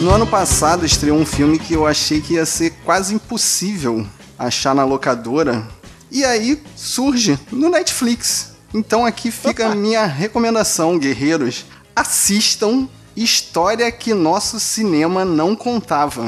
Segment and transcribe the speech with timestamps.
[0.00, 4.06] No ano passado estreou um filme que eu achei que ia ser quase impossível
[4.38, 5.68] achar na locadora.
[6.10, 8.52] E aí surge no Netflix.
[8.72, 9.72] Então aqui fica Opa.
[9.72, 11.66] a minha recomendação, guerreiros.
[11.94, 16.24] Assistam História que nosso cinema não contava.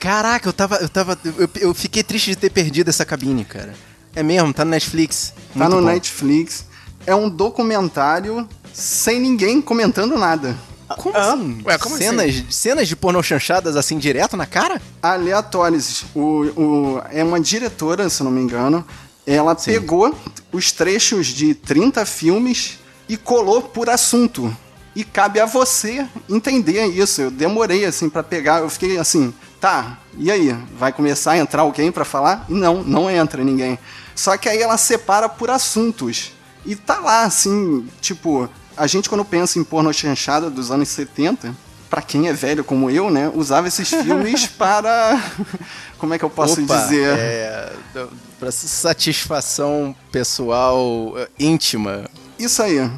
[0.00, 0.76] Caraca, eu tava.
[0.76, 3.74] Eu, tava eu, eu fiquei triste de ter perdido essa cabine, cara.
[4.16, 5.34] É mesmo, tá no Netflix.
[5.54, 5.86] Muito tá no bom.
[5.86, 6.66] Netflix.
[7.06, 10.56] É um documentário sem ninguém comentando nada.
[10.96, 11.62] Como ah, assim?
[11.64, 12.46] Ué, como cenas, assim?
[12.50, 14.80] cenas de pornô chanchadas assim direto na cara?
[15.02, 16.04] Aleatórias.
[16.14, 18.84] O, o, é uma diretora, se não me engano.
[19.26, 19.72] Ela Sim.
[19.72, 20.14] pegou
[20.52, 24.54] os trechos de 30 filmes e colou por assunto.
[24.94, 27.22] E cabe a você entender isso.
[27.22, 30.56] Eu demorei assim para pegar, eu fiquei assim, tá, e aí?
[30.78, 32.44] Vai começar a entrar alguém para falar?
[32.48, 33.78] Não, não entra ninguém.
[34.14, 36.32] Só que aí ela separa por assuntos.
[36.64, 41.54] E tá lá, assim, tipo, a gente quando pensa em porno chanchada dos anos 70,
[41.88, 45.22] para quem é velho como eu, né, usava esses filmes para
[45.98, 47.16] como é que eu posso Opa, dizer?
[47.16, 47.72] É,
[48.38, 52.04] para satisfação pessoal eh, íntima.
[52.38, 52.78] Isso aí.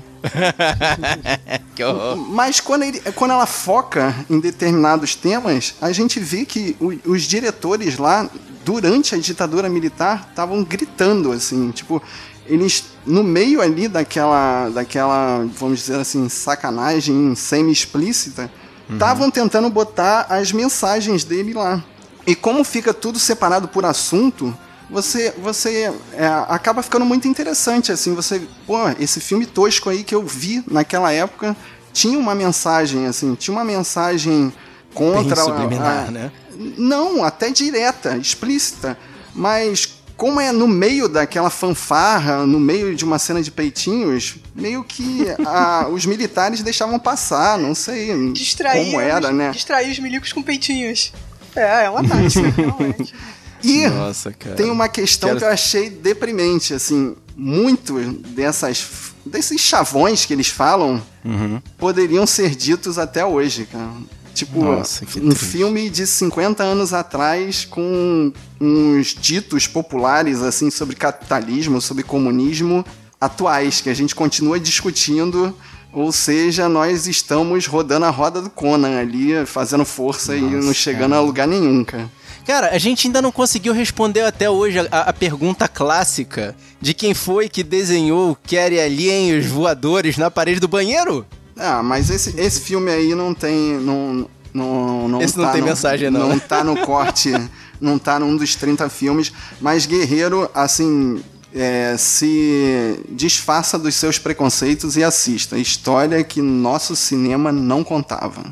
[2.29, 7.99] Mas quando, ele, quando ela foca em determinados temas, a gente vê que os diretores
[7.99, 8.29] lá,
[8.65, 12.03] durante a ditadura militar, estavam gritando, assim, tipo,
[12.49, 18.51] eles, no meio ali daquela, daquela vamos dizer assim, sacanagem semi-explícita,
[18.91, 19.31] estavam uhum.
[19.31, 21.83] tentando botar as mensagens dele lá.
[22.27, 24.57] E como fica tudo separado por assunto,
[24.91, 30.15] você, você é, acaba ficando muito interessante, assim, você, pô, esse filme tosco aí que
[30.15, 31.57] eu vi naquela época
[31.93, 34.53] tinha uma mensagem, assim, tinha uma mensagem
[34.95, 35.35] contra...
[35.35, 36.33] Bem subliminar, a, né?
[36.79, 38.99] Não, até direta, explícita,
[39.35, 44.83] mas como é no meio daquela fanfarra, no meio de uma cena de peitinhos, meio
[44.83, 49.50] que a, os militares deixavam passar, não sei distrair como era, né?
[49.50, 51.12] Distrair os milicos com peitinhos.
[51.55, 53.15] É, é uma tática, realmente.
[53.62, 55.41] E Nossa, tem uma questão Quero...
[55.41, 61.60] que eu achei deprimente, assim, muito dessas desses chavões que eles falam uhum.
[61.76, 63.91] poderiam ser ditos até hoje, cara.
[64.37, 65.45] Tipo, Nossa, um triste.
[65.47, 68.31] filme de 50 anos atrás com
[68.61, 72.85] uns ditos populares assim sobre capitalismo, sobre comunismo
[73.19, 75.57] atuais que a gente continua discutindo
[75.91, 80.75] ou seja, nós estamos rodando a roda do Conan ali, fazendo força Nossa, e não
[80.75, 81.23] chegando cara.
[81.23, 82.11] a lugar nenhum, cara.
[82.45, 87.15] Cara, a gente ainda não conseguiu responder até hoje a, a pergunta clássica de quem
[87.15, 91.25] foi que desenhou Kerry Alien e os voadores na parede do banheiro?
[91.56, 93.78] Ah, mas esse, esse filme aí não tem.
[93.78, 96.28] Não, não, não esse tá não tem no, mensagem, não.
[96.28, 97.31] Não tá no corte.
[97.81, 99.33] não tá num dos 30 filmes.
[99.61, 101.22] Mas Guerreiro, assim.
[101.59, 105.56] É, se desfaça dos seus preconceitos e assista.
[105.56, 108.43] História que nosso cinema não contava.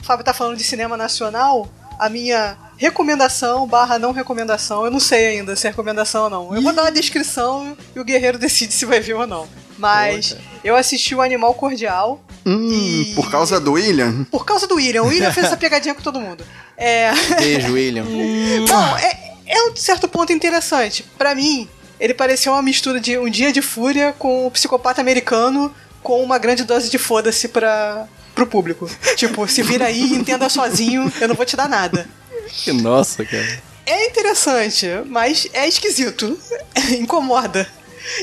[0.00, 1.68] O Fábio tá falando de cinema nacional.
[1.98, 4.84] A minha recomendação barra não recomendação.
[4.84, 6.54] Eu não sei ainda se é recomendação ou não.
[6.54, 9.48] Eu vou dar uma descrição e o guerreiro decide se vai ver ou não.
[9.76, 12.20] Mas eu assisti o Animal Cordial.
[12.44, 13.12] Hum, e...
[13.14, 14.24] Por causa do William?
[14.30, 15.02] Por causa do William.
[15.02, 16.44] O William fez essa pegadinha com todo mundo.
[16.76, 17.12] É...
[17.38, 18.04] Beijo, William.
[18.68, 21.04] Bom, é, é um certo ponto interessante.
[21.16, 21.68] para mim,
[22.00, 25.72] ele parecia uma mistura de Um Dia de Fúria com o Psicopata Americano
[26.02, 28.90] com uma grande dose de foda-se pra, pro público.
[29.16, 32.08] Tipo, se vira aí e entenda sozinho, eu não vou te dar nada.
[32.48, 33.62] Que nossa, cara.
[33.86, 36.38] É interessante, mas é esquisito.
[36.98, 37.68] incomoda.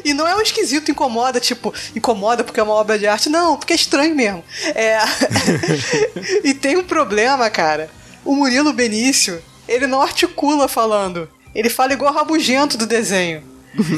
[0.04, 3.58] E não é um esquisito incomoda, tipo, incomoda porque é uma obra de arte, não,
[3.58, 4.44] porque é estranho mesmo.
[4.76, 5.00] É...
[6.44, 7.90] e tem um problema, cara.
[8.26, 11.30] O Murilo Benício, ele não articula falando.
[11.54, 13.44] Ele fala igual rabugento do desenho.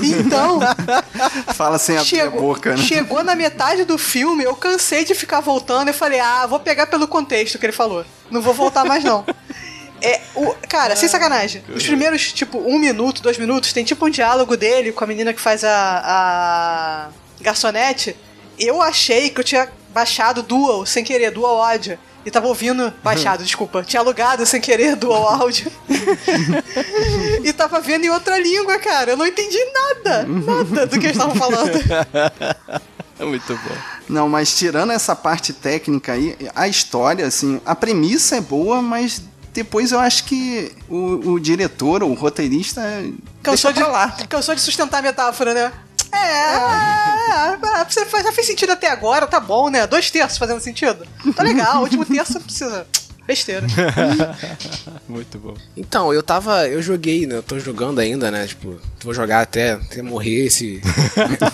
[0.04, 0.60] Então.
[1.54, 2.78] Fala sem abrir chegou, a boca, né?
[2.78, 6.88] Chegou na metade do filme, eu cansei de ficar voltando e falei, ah, vou pegar
[6.88, 8.06] pelo contexto que ele falou.
[8.30, 9.26] Não vou voltar mais, não.
[10.02, 11.64] É, o, cara, sem sacanagem.
[11.70, 15.34] Os primeiros, tipo, um minuto, dois minutos, tem tipo um diálogo dele com a menina
[15.34, 18.16] que faz a, a garçonete.
[18.58, 21.98] Eu achei que eu tinha baixado Dual sem querer, Dual Audio.
[22.26, 22.94] E tava ouvindo.
[23.04, 23.84] Baixado, desculpa.
[23.84, 25.72] Tinha alugado sem querer Dual Audio.
[27.44, 29.12] e tava vendo em outra língua, cara.
[29.12, 30.28] Eu não entendi nada.
[30.28, 31.80] Nada do que eles estavam falando.
[33.20, 33.76] É muito bom.
[34.08, 39.24] Não, mas tirando essa parte técnica aí, a história, assim, a premissa é boa, mas
[39.54, 42.82] depois eu acho que o, o diretor, o roteirista,
[43.44, 44.16] cansou de lá.
[44.30, 45.72] Cansou de sustentar a metáfora, né?
[46.14, 49.88] É, é, é, você já fez sentido até agora, tá bom, né?
[49.88, 51.06] Dois terços fazendo sentido.
[51.36, 52.86] Tá legal, o último terço precisa.
[53.26, 53.66] Besteira.
[55.08, 55.54] Muito bom.
[55.78, 56.68] Então, eu tava.
[56.68, 57.36] Eu joguei, né?
[57.36, 58.48] Eu tô jogando ainda, né?
[58.48, 60.82] Tipo, vou jogar até, até morrer esse.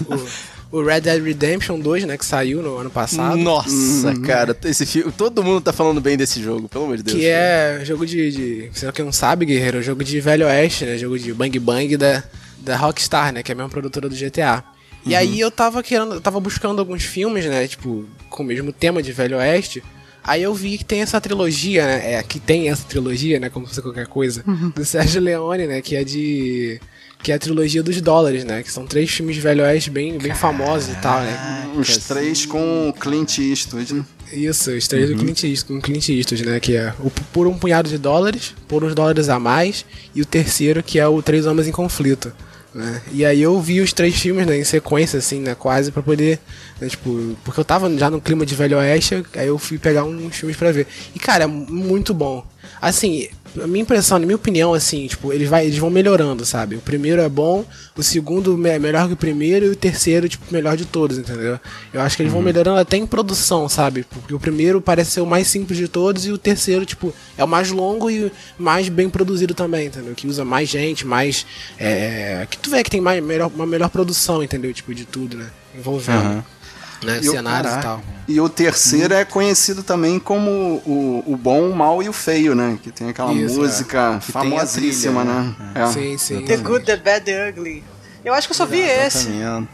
[0.08, 0.28] o
[0.72, 3.38] Red Dead Redemption 2, né, que saiu no ano passado.
[3.38, 4.22] Nossa, uhum.
[4.22, 7.18] cara, esse filme, todo mundo tá falando bem desse jogo, pelo amor de Deus.
[7.18, 7.82] Que cara.
[7.82, 11.18] é jogo de, de, você que não sabe, guerreiro, jogo de Velho Oeste, né, jogo
[11.18, 12.24] de Bang Bang da,
[12.60, 14.64] da Rockstar, né, que é a mesma produtora do GTA.
[15.06, 15.18] E uhum.
[15.18, 19.02] aí eu tava querendo, eu tava buscando alguns filmes, né, tipo, com o mesmo tema
[19.02, 19.84] de Velho Oeste,
[20.28, 22.16] Aí eu vi que tem essa trilogia, né?
[22.16, 23.50] É, que tem essa trilogia, né?
[23.50, 24.44] Como se fosse qualquer coisa.
[24.46, 24.72] Uhum.
[24.72, 25.82] Do Sérgio Leone, né?
[25.82, 26.82] Que é de.
[27.22, 28.64] Que é a trilogia dos dólares, né?
[28.64, 31.70] Que são três filmes de Velho Oeste bem, bem famosos e tal, né?
[31.76, 34.06] Os três com Clint Eastwood, né?
[34.32, 35.16] Isso, os três uhum.
[35.16, 36.60] do Clint Eastwood, com Clint Eastwood, né?
[36.60, 40.26] Que é o Por um Punhado de Dólares, Por uns Dólares a Mais, e o
[40.26, 42.32] terceiro, que é o Três Homens em Conflito.
[42.78, 43.02] Né?
[43.12, 45.56] E aí eu vi os três filmes né, em sequência, assim, né?
[45.56, 46.40] Quase para poder.
[46.80, 50.04] Né, tipo, porque eu tava já no clima de Velho Oeste, aí eu fui pegar
[50.04, 50.86] uns filmes para ver.
[51.16, 52.46] E, cara, é muito bom.
[52.80, 53.30] Assim,
[53.64, 56.76] a minha impressão, na minha opinião, assim, tipo, eles, vai, eles vão melhorando, sabe?
[56.76, 57.66] O primeiro é bom,
[57.96, 61.60] o segundo é melhor que o primeiro e o terceiro, tipo, melhor de todos, entendeu?
[61.94, 62.40] Eu acho que eles uhum.
[62.40, 64.06] vão melhorando até em produção, sabe?
[64.10, 67.44] Porque o primeiro parece ser o mais simples de todos e o terceiro, tipo, é
[67.44, 70.14] o mais longo e mais bem produzido também, entendeu?
[70.16, 71.46] Que usa mais gente, mais.
[71.80, 74.74] É, que tu vê que tem mais, melhor, uma melhor produção, entendeu?
[74.74, 75.48] Tipo, de tudo, né?
[75.76, 76.26] Envolvendo.
[76.26, 76.57] Uhum
[77.02, 77.20] né?
[77.22, 78.02] E cenários o, e tal.
[78.28, 79.18] E o terceiro hum.
[79.18, 80.50] é conhecido também como
[80.86, 82.78] o, o bom, o mal e o feio, né?
[82.82, 84.20] Que tem aquela Isso, música é.
[84.20, 85.56] famosíssima, trilha, né?
[85.60, 85.84] né?
[85.84, 85.88] É.
[85.88, 86.46] Sim, sim.
[86.46, 87.84] The Good, The Bad, The Ugly.
[88.26, 89.30] Eu acho que eu só vi esse.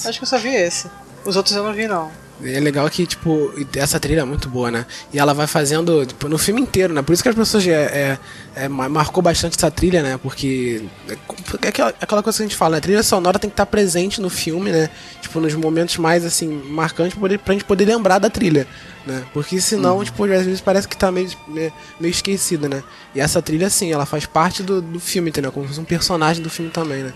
[0.05, 0.87] Acho que eu só vi esse.
[1.25, 2.11] Os outros eu não vi, não.
[2.45, 4.85] É legal que, tipo, essa trilha é muito boa, né?
[5.13, 7.01] E ela vai fazendo, tipo, no filme inteiro, né?
[7.01, 7.71] Por isso que as pessoas é,
[8.55, 10.19] é, é marcou bastante essa trilha, né?
[10.21, 10.83] Porque
[11.61, 12.77] é aquela, aquela coisa que a gente fala, né?
[12.79, 14.89] A trilha sonora tem que estar presente no filme, né?
[15.21, 18.67] Tipo, nos momentos mais, assim, marcantes pra, pra gente poder lembrar da trilha,
[19.05, 19.23] né?
[19.33, 20.03] Porque senão, uhum.
[20.03, 22.83] tipo, às vezes parece que tá meio, meio, meio esquecida, né?
[23.15, 25.51] E essa trilha, assim, ela faz parte do, do filme, entendeu?
[25.51, 27.13] Como se fosse um personagem do filme também, né?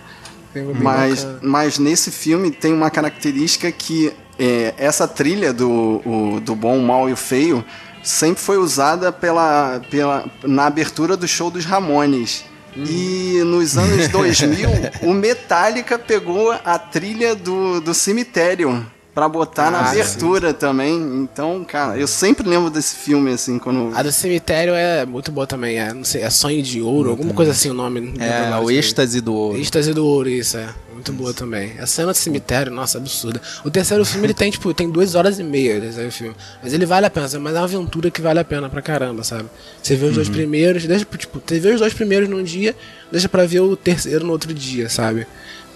[0.82, 6.78] Mas, mas nesse filme tem uma característica que é, essa trilha do, o, do bom,
[6.78, 7.64] o mal e o feio
[8.04, 12.46] sempre foi usada pela, pela, na abertura do show dos Ramones.
[12.76, 12.84] Hum.
[12.88, 14.70] E nos anos 2000,
[15.02, 18.86] o Metallica pegou a trilha do, do cemitério
[19.18, 20.54] para botar ah, na abertura sim.
[20.54, 20.96] também.
[20.96, 23.92] Então, cara, eu sempre lembro desse filme, assim, quando.
[23.96, 27.34] A do cemitério é muito boa também, é, não sei, é Sonho de Ouro, alguma
[27.34, 28.14] coisa assim o nome.
[28.20, 29.58] É, o Êxtase do Ouro.
[29.58, 30.70] Êxtase do Ouro, isso, é.
[30.94, 31.20] Muito isso.
[31.20, 31.80] boa também.
[31.80, 33.42] A cena do cemitério, nossa, absurda.
[33.66, 36.36] O terceiro filme, ele tem, tipo, tem duas horas e meia, o filme.
[36.62, 39.24] Mas ele vale a pena, mas é uma aventura que vale a pena pra caramba,
[39.24, 39.50] sabe?
[39.82, 40.16] Você vê os uhum.
[40.16, 42.76] dois primeiros, deixa, tipo, você vê os dois primeiros num dia,
[43.12, 45.26] deixa pra ver o terceiro no outro dia, sabe?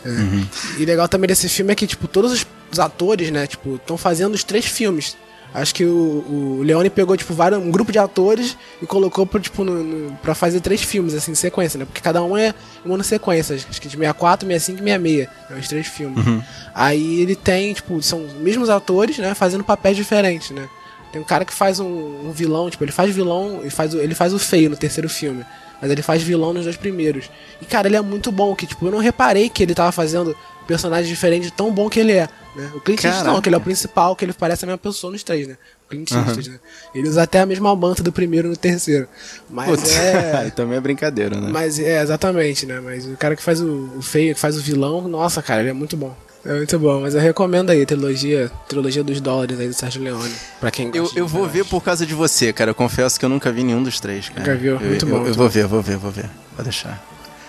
[0.05, 0.09] É.
[0.09, 0.45] Uhum.
[0.79, 4.33] E legal também desse filme é que, tipo, todos os atores, né, tipo, estão fazendo
[4.33, 5.15] os três filmes.
[5.53, 9.39] Acho que o, o Leone pegou, tipo, vários, um grupo de atores e colocou pra,
[9.39, 11.83] tipo, no, no, pra fazer três filmes, assim, em sequência, né?
[11.83, 12.53] Porque cada um é
[12.85, 13.55] uma na sequência.
[13.55, 15.29] Acho que de 64, 65 e 66.
[15.49, 16.25] É os três filmes.
[16.25, 16.41] Uhum.
[16.73, 19.33] Aí ele tem, tipo, são os mesmos atores, né?
[19.33, 20.69] Fazendo papéis diferentes, né?
[21.11, 24.15] Tem um cara que faz um, um vilão, tipo, ele faz vilão e faz, ele
[24.15, 25.45] faz o feio no terceiro filme.
[25.81, 27.29] Mas ele faz vilão nos dois primeiros.
[27.61, 30.35] E, cara, ele é muito bom, que, tipo, eu não reparei que ele tava fazendo
[30.67, 32.29] personagem diferente tão bom que ele é.
[32.55, 32.69] Né?
[32.75, 35.11] O Clint Eastwood não, que ele é o principal, que ele parece a mesma pessoa
[35.11, 35.57] nos três, né?
[35.85, 36.55] O Clint Eastwood, uhum.
[36.55, 36.59] né?
[36.93, 39.07] Ele usa até a mesma manta do primeiro no terceiro.
[39.49, 40.49] Mas Putz, é.
[40.55, 41.49] Também é brincadeira, né?
[41.51, 42.79] Mas é, exatamente, né?
[42.79, 45.69] Mas o cara que faz o, o feio, que faz o vilão, nossa, cara, ele
[45.69, 46.15] é muito bom.
[46.43, 50.01] É muito bom, mas eu recomendo aí a trilogia, trilogia dos dólares aí do Sérgio
[50.01, 51.17] Leone, pra quem gosta.
[51.17, 52.71] Eu, eu vou ver por causa de você, cara.
[52.71, 54.39] Eu confesso que eu nunca vi nenhum dos três, cara.
[54.39, 54.79] Nunca viu?
[54.79, 55.15] Muito eu, bom.
[55.17, 55.53] Eu, muito eu vou bom.
[55.53, 56.29] ver, vou ver, vou ver.
[56.55, 57.01] Vou deixar.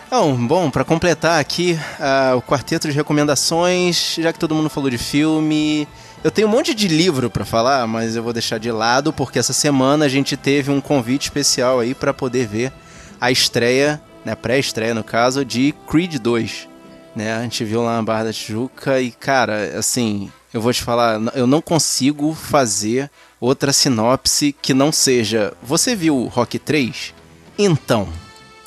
[0.06, 4.90] Então, bom, para completar aqui uh, o quarteto de recomendações, já que todo mundo falou
[4.90, 5.88] de filme,
[6.22, 9.38] eu tenho um monte de livro para falar, mas eu vou deixar de lado porque
[9.38, 12.72] essa semana a gente teve um convite especial aí para poder ver
[13.18, 16.71] a estreia, né, pré-estreia no caso, de Creed 2.
[17.14, 20.82] Né, a gente viu lá na Barra da Tijuca e, cara, assim, eu vou te
[20.82, 25.52] falar, eu não consigo fazer outra sinopse que não seja.
[25.62, 27.14] Você viu Rock 3?
[27.58, 28.08] Então,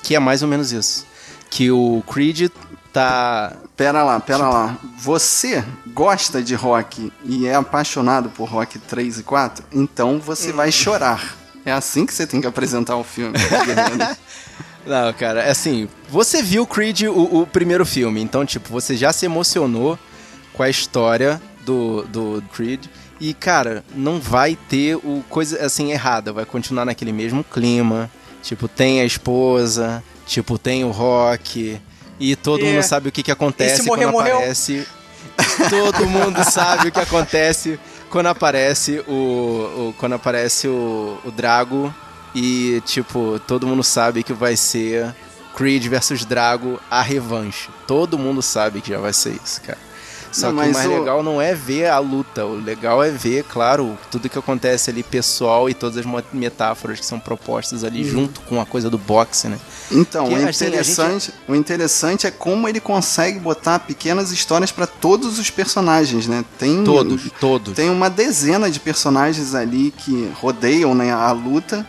[0.03, 1.05] que é mais ou menos isso
[1.55, 2.49] que o Creed
[2.91, 3.53] tá.
[3.77, 4.77] Pera lá, pera lá.
[4.99, 9.65] Você gosta de rock e é apaixonado por rock 3 e 4?
[9.71, 11.37] Então você vai chorar.
[11.65, 13.37] É assim que você tem que apresentar o filme.
[14.85, 19.11] Não, cara, é assim, você viu Creed, o, o, primeiro filme, então, tipo, você já
[19.11, 19.97] se emocionou
[20.53, 22.85] com a história do, do Creed.
[23.19, 28.11] E, cara, não vai ter o coisa assim errada, vai continuar naquele mesmo clima.
[28.43, 31.79] Tipo, tem a esposa, Tipo, tem o rock.
[32.19, 34.37] E todo mundo sabe o que, que acontece quando morreu.
[34.37, 34.87] aparece.
[35.69, 39.95] todo mundo sabe o que acontece quando aparece o, o.
[39.99, 41.93] quando aparece o, o Drago.
[42.35, 45.15] E, tipo, todo mundo sabe que vai ser
[45.55, 47.69] Creed versus Drago a revanche.
[47.87, 49.77] Todo mundo sabe que já vai ser isso, cara.
[50.33, 50.99] Só não, que o mais o...
[50.99, 55.01] legal não é ver a luta, o legal é ver, claro, tudo que acontece ali
[55.01, 58.09] pessoal e todas as metáforas que são propostas ali uhum.
[58.09, 59.57] junto com a coisa do boxe, né?
[59.89, 61.33] Então, o, interessante, gente...
[61.47, 66.43] o interessante é como ele consegue botar pequenas histórias para todos os personagens, né?
[66.59, 67.73] Tem todos, todos.
[67.73, 71.87] Tem uma dezena de personagens ali que rodeiam né, a luta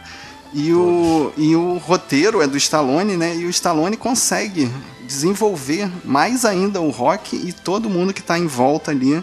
[0.52, 3.36] e o, e o roteiro é do Stallone, né?
[3.36, 4.70] E o Stallone consegue
[5.06, 9.22] desenvolver mais ainda o rock e todo mundo que está em volta ali.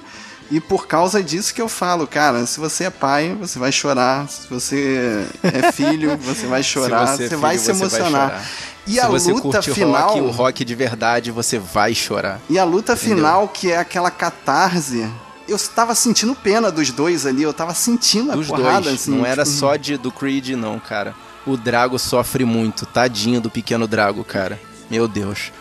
[0.52, 4.28] E por causa disso que eu falo, cara, se você é pai, você vai chorar.
[4.28, 7.08] Se você é filho, você vai chorar.
[7.08, 8.30] você, é filho, vai se emocionar.
[8.30, 8.42] Vai
[8.86, 12.42] e se a luta final, rock, o rock de verdade, você vai chorar.
[12.50, 13.16] E a luta entendeu?
[13.16, 15.10] final, que é aquela catarse,
[15.48, 19.02] eu estava sentindo pena dos dois ali, eu estava sentindo a dos porrada, dois.
[19.02, 19.12] assim.
[19.12, 21.16] Não era tipo, só de, do Creed, não, cara.
[21.46, 24.60] O Drago sofre muito, tadinho do pequeno Drago, cara.
[24.90, 25.52] Meu Deus.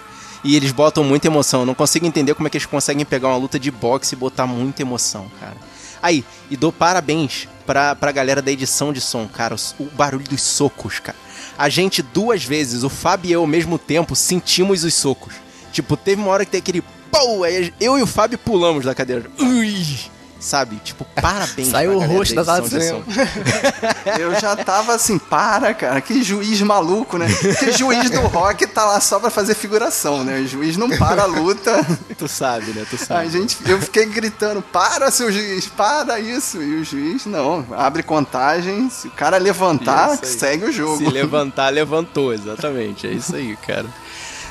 [0.45, 1.61] E eles botam muita emoção.
[1.61, 4.19] Eu não consigo entender como é que eles conseguem pegar uma luta de boxe e
[4.19, 5.57] botar muita emoção, cara.
[6.03, 9.55] Aí, e dou parabéns pra, pra galera da edição de som, cara.
[9.55, 11.17] O, o barulho dos socos, cara.
[11.57, 15.35] A gente duas vezes, o Fábio e eu ao mesmo tempo, sentimos os socos.
[15.73, 18.95] Tipo, teve uma hora que tem aquele pau, aí eu e o Fábio pulamos da
[18.95, 19.31] cadeira.
[19.39, 20.11] Ui!
[20.43, 20.77] sabe?
[20.85, 21.69] Tipo, parabéns.
[21.69, 23.03] Saiu o rosto da sala de cinema.
[24.19, 27.27] Eu já tava assim, para, cara, que juiz maluco, né?
[27.59, 30.41] Que juiz do rock tá lá só pra fazer figuração, né?
[30.41, 31.73] O juiz não para a luta.
[32.19, 32.85] Tu sabe, né?
[32.89, 33.27] Tu sabe.
[33.27, 36.63] A gente, eu fiquei gritando, para, seu juiz, para isso.
[36.63, 40.99] E o juiz, não, abre contagem, se o cara levantar, segue o jogo.
[40.99, 43.07] Se levantar, levantou, exatamente.
[43.07, 43.87] É isso aí, cara.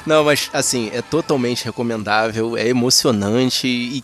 [0.05, 4.03] Não, mas assim, é totalmente recomendável, é emocionante e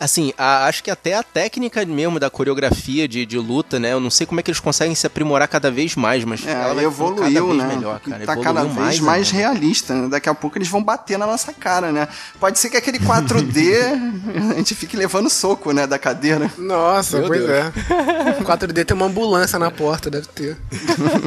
[0.00, 3.92] Assim, a, acho que até a técnica mesmo da coreografia de, de luta, né?
[3.92, 6.52] Eu não sei como é que eles conseguem se aprimorar cada vez mais, mas é,
[6.52, 7.76] ela vai evoluiu, cada vez né?
[7.76, 8.26] melhor, cara.
[8.26, 10.08] Tá cada vez mais, mais realista, né?
[10.08, 12.06] Daqui a pouco eles vão bater na nossa cara, né?
[12.38, 13.72] Pode ser que aquele 4D
[14.52, 16.50] a gente fique levando soco, né, da cadeira.
[16.58, 17.50] Nossa, Meu pois Deus.
[17.50, 17.72] é.
[18.42, 20.56] 4D tem uma ambulância na porta, deve ter.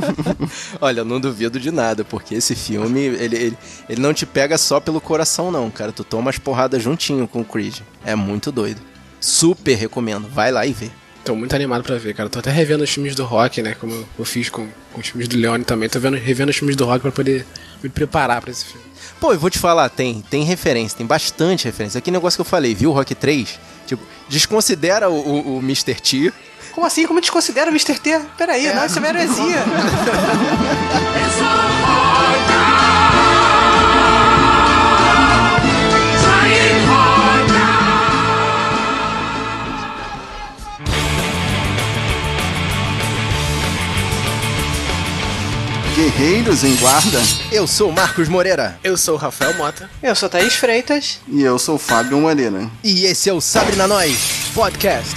[0.79, 3.57] Olha, eu não duvido de nada, porque esse filme, ele, ele,
[3.89, 5.91] ele não te pega só pelo coração, não, cara.
[5.91, 7.79] Tu toma as porradas juntinho com o Creed.
[8.03, 8.60] É muito doido.
[9.19, 10.27] Super recomendo.
[10.27, 10.89] Vai lá e vê.
[11.23, 12.27] Tô muito animado pra ver, cara.
[12.29, 13.75] Tô até revendo os filmes do rock, né?
[13.79, 15.87] Como eu fiz com, com os filmes do Leone também.
[15.87, 17.45] Tô vendo, revendo os filmes do rock pra poder
[17.83, 18.85] me preparar pra esse filme.
[19.19, 21.99] Pô, eu vou te falar, tem, tem referência, tem bastante referência.
[21.99, 22.91] Aquele negócio que eu falei, viu?
[22.91, 23.59] Rock 3?
[23.85, 25.93] Tipo, desconsidera o, o, o Mr.
[25.93, 26.33] T.
[26.71, 27.05] Como assim?
[27.05, 27.99] Como desconsidera o Mr.
[27.99, 28.19] T?
[28.35, 28.73] Peraí, é.
[28.73, 29.63] não, isso é uma heresia.
[46.01, 47.19] Guerreiros em Guarda.
[47.51, 48.75] Eu sou Marcos Moreira.
[48.83, 49.87] Eu sou Rafael Mota.
[50.01, 51.19] Eu sou Thaís Freitas.
[51.27, 52.67] E eu sou Fábio Moreira.
[52.83, 55.13] E esse é o Sabre na Nós Podcast.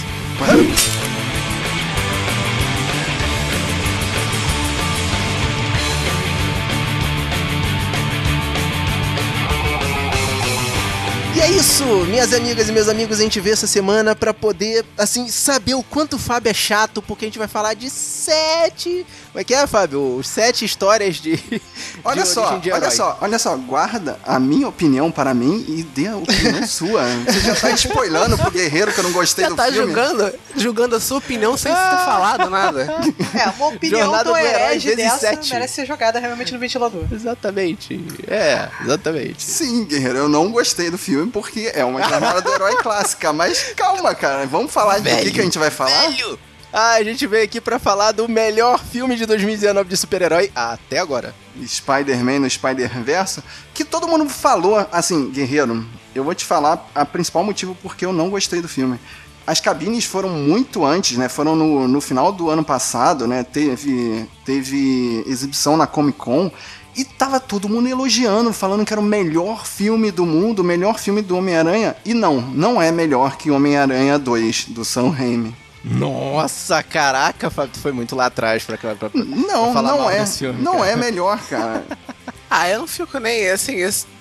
[11.57, 15.73] Isso, minhas amigas e meus amigos, a gente vê essa semana para poder, assim, saber
[15.73, 19.43] o quanto o Fábio é chato, porque a gente vai falar de sete como é
[19.43, 20.21] que é, Fábio?
[20.23, 21.37] Sete histórias de.
[22.05, 25.83] Olha de só, de olha só, olha só, guarda a minha opinião para mim e
[25.83, 27.03] dê a opinião sua.
[27.25, 29.87] Você já tá spoilando pro guerreiro que eu não gostei já do tá filme.
[29.87, 32.87] Julgando, julgando a sua opinião sem ter falado nada.
[33.35, 35.53] É, uma opinião Jornada do herege dessa 7.
[35.53, 37.03] merece ser jogada realmente no ventilador.
[37.11, 37.99] Exatamente.
[38.27, 39.43] É, exatamente.
[39.43, 43.33] Sim, guerreiro, eu não gostei do filme porque é uma jornada do herói clássica.
[43.33, 45.17] Mas calma, cara, vamos falar Velho.
[45.17, 46.09] de que, que a gente vai falar?
[46.09, 46.39] Velho!
[46.77, 50.99] Ah, a gente veio aqui para falar do melhor filme de 2019 de super-herói até
[50.99, 51.33] agora.
[51.65, 53.41] Spider-Man no Spider-Verse,
[53.73, 58.11] que todo mundo falou, assim, guerreiro, eu vou te falar a principal motivo porque eu
[58.11, 58.99] não gostei do filme.
[59.47, 61.29] As cabines foram muito antes, né?
[61.29, 63.43] Foram no, no final do ano passado, né?
[63.43, 66.51] Teve, teve exibição na Comic Con
[66.95, 70.97] e tava todo mundo elogiando, falando que era o melhor filme do mundo, o melhor
[70.99, 71.95] filme do Homem-Aranha.
[72.05, 75.55] E não, não é melhor que Homem-Aranha 2, do Sam Raimi.
[75.83, 80.25] Nossa, caraca, Fábio, tu foi muito lá atrás pra, pra, pra, não, pra não é,
[80.25, 80.89] filme, Não cara.
[80.89, 81.85] é melhor, cara.
[82.49, 83.75] ah, eu não fico nem, assim,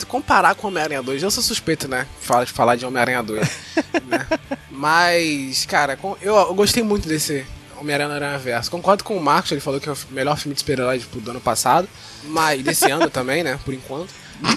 [0.06, 2.06] comparar com Homem-Aranha 2, eu sou suspeito, né,
[2.44, 3.48] de falar de Homem-Aranha 2,
[4.06, 4.26] né?
[4.70, 7.46] Mas, cara, eu, eu gostei muito desse
[7.80, 8.70] Homem-Aranha no Aranha Verso.
[8.70, 11.30] Concordo com o Marcos, ele falou que é o melhor filme de super-herói tipo, do
[11.30, 11.88] ano passado,
[12.24, 14.12] mas desse ano também, né, por enquanto.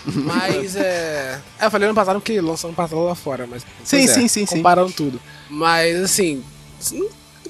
[0.06, 1.40] Mas é.
[1.60, 3.66] É, eu falei ano passado porque lançou ano passado lá fora, mas.
[3.84, 4.46] Sim, é, sim, sim.
[4.46, 4.94] Comparam sim.
[4.96, 5.22] tudo.
[5.50, 6.44] Mas assim,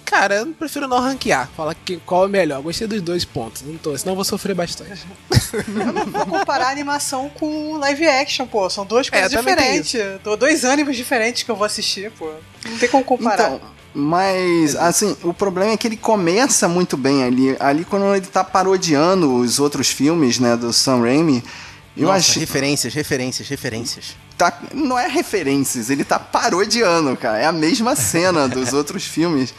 [0.08, 1.50] Cara, eu prefiro não ranquear.
[1.56, 2.62] Falar que, qual é o melhor.
[2.62, 3.62] Gostei dos dois pontos.
[3.62, 5.06] Não tô, senão eu vou sofrer bastante.
[5.68, 8.70] eu não vou comparar animação com live action, pô.
[8.70, 10.00] São duas coisas é, diferentes.
[10.40, 12.32] Dois ânimos diferentes que eu vou assistir, pô.
[12.66, 13.56] Não tem como comparar.
[13.56, 13.62] Então,
[14.00, 17.58] mas, assim, o problema é que ele começa muito bem ali.
[17.60, 21.44] Ali, quando ele tá parodiando os outros filmes, né, do Sam Raimi.
[21.96, 22.40] Eu Nossa, acho...
[22.40, 24.16] referências, referências, referências.
[24.38, 27.40] Tá, não é referências, ele tá parodiando, cara.
[27.40, 29.52] É a mesma cena dos outros filmes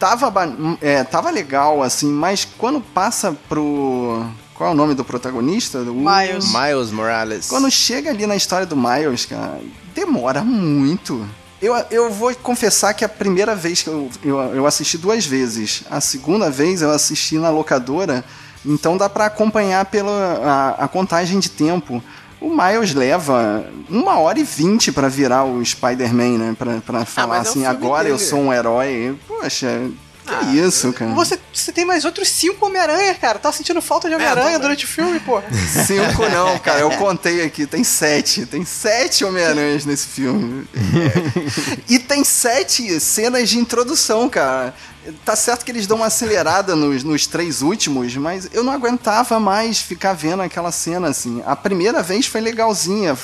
[0.00, 0.32] tava,
[0.80, 4.26] é, tava legal, assim, mas quando passa pro.
[4.52, 5.78] Qual é o nome do protagonista?
[5.78, 6.52] Miles.
[6.52, 7.46] Miles Morales.
[7.46, 9.60] Quando chega ali na história do Miles, cara,
[9.94, 11.24] demora muito.
[11.60, 15.84] Eu, eu vou confessar que a primeira vez que eu, eu, eu assisti duas vezes.
[15.90, 18.24] A segunda vez eu assisti na locadora,
[18.64, 22.02] então dá para acompanhar pela a, a contagem de tempo
[22.40, 26.56] o Miles leva uma hora e vinte para virar o Spider-Man, né?
[26.58, 28.14] Pra, pra ah, falar ah, assim, é agora dele.
[28.14, 29.16] eu sou um herói.
[29.26, 29.90] Poxa,
[30.26, 31.12] que ah, isso, cara?
[31.12, 33.38] Você, você tem mais outros cinco Homem-Aranha, cara.
[33.38, 35.40] Tá sentindo falta de é, Homem-Aranha durante o filme, pô?
[35.86, 36.80] Cinco não, cara.
[36.80, 37.66] Eu contei aqui.
[37.66, 38.44] Tem sete.
[38.46, 40.66] Tem sete Homem-Aranhas nesse filme.
[40.74, 41.86] É.
[41.88, 44.74] E tem sete cenas de introdução, cara.
[45.24, 49.38] Tá certo que eles dão uma acelerada nos, nos três últimos, mas eu não aguentava
[49.38, 51.42] mais ficar vendo aquela cena assim.
[51.46, 53.16] A primeira vez foi legalzinha.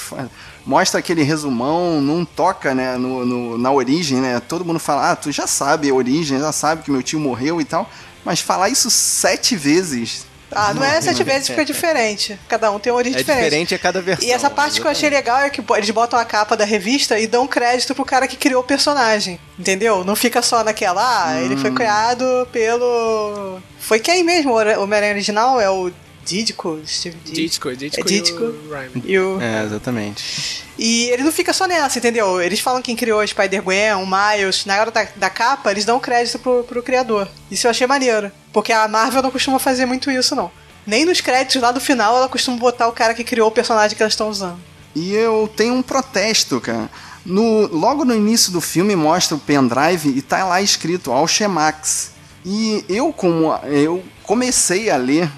[0.65, 4.41] Mostra aquele resumão, não toca, né, no, no, na origem, né?
[4.41, 7.61] Todo mundo fala, ah, tu já sabe a origem, já sabe que meu tio morreu
[7.61, 7.91] e tal.
[8.25, 12.39] Mas falar isso sete vezes ah, não é sete vezes porque é diferente.
[12.49, 13.41] Cada um tem uma origem é diferente.
[13.41, 14.29] É diferente a cada versão.
[14.29, 17.19] E essa parte que eu achei legal é que eles botam a capa da revista
[17.19, 19.41] e dão crédito pro cara que criou o personagem.
[19.59, 20.05] Entendeu?
[20.05, 21.45] Não fica só naquela, ah, hum.
[21.45, 21.75] ele foi hum.
[21.75, 23.61] criado pelo.
[23.79, 24.53] Foi quem mesmo?
[24.53, 25.61] O Homem-Aranha original?
[25.61, 25.91] É o
[26.25, 27.75] Dídico, Steve Dídico.
[27.75, 28.55] Dídico, é Dídico
[29.05, 30.65] e o, É, exatamente.
[30.79, 32.41] E ele não fica só nessa, entendeu?
[32.41, 34.65] Eles falam quem criou Spider-Gwen, o Miles.
[34.65, 37.29] Na hora da, da capa, eles dão crédito pro, pro criador.
[37.51, 38.31] Isso eu achei maneiro.
[38.53, 40.51] Porque a Marvel não costuma fazer muito isso, não.
[40.87, 43.97] Nem nos créditos lá do final ela costuma botar o cara que criou o personagem
[43.97, 44.59] que elas estão usando.
[44.95, 46.91] E eu tenho um protesto, cara.
[47.25, 52.11] No, logo no início do filme mostra o pendrive e tá lá escrito Alchemax.
[52.45, 55.31] E eu, como eu comecei a ler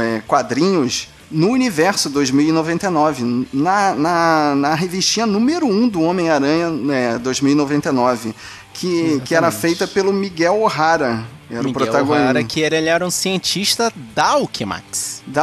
[0.00, 7.18] é, quadrinhos no Universo 2099, na, na, na revistinha número 1 um do Homem-Aranha né,
[7.18, 8.34] 2099,
[8.74, 11.24] que, que era feita pelo Miguel O'Hara.
[11.50, 12.24] Era Miguel o protagonista.
[12.24, 15.22] O'Hara, que era, ele era um cientista da Alchemax.
[15.26, 15.42] Da.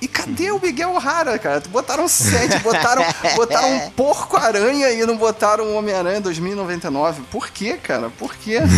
[0.00, 1.62] E cadê o Miguel O'Hara, cara?
[1.70, 3.02] Botaram sete, botaram,
[3.34, 7.22] botaram um porco-aranha e não botaram o Homem-Aranha 2099.
[7.30, 8.10] Por quê, cara?
[8.10, 8.58] Por quê?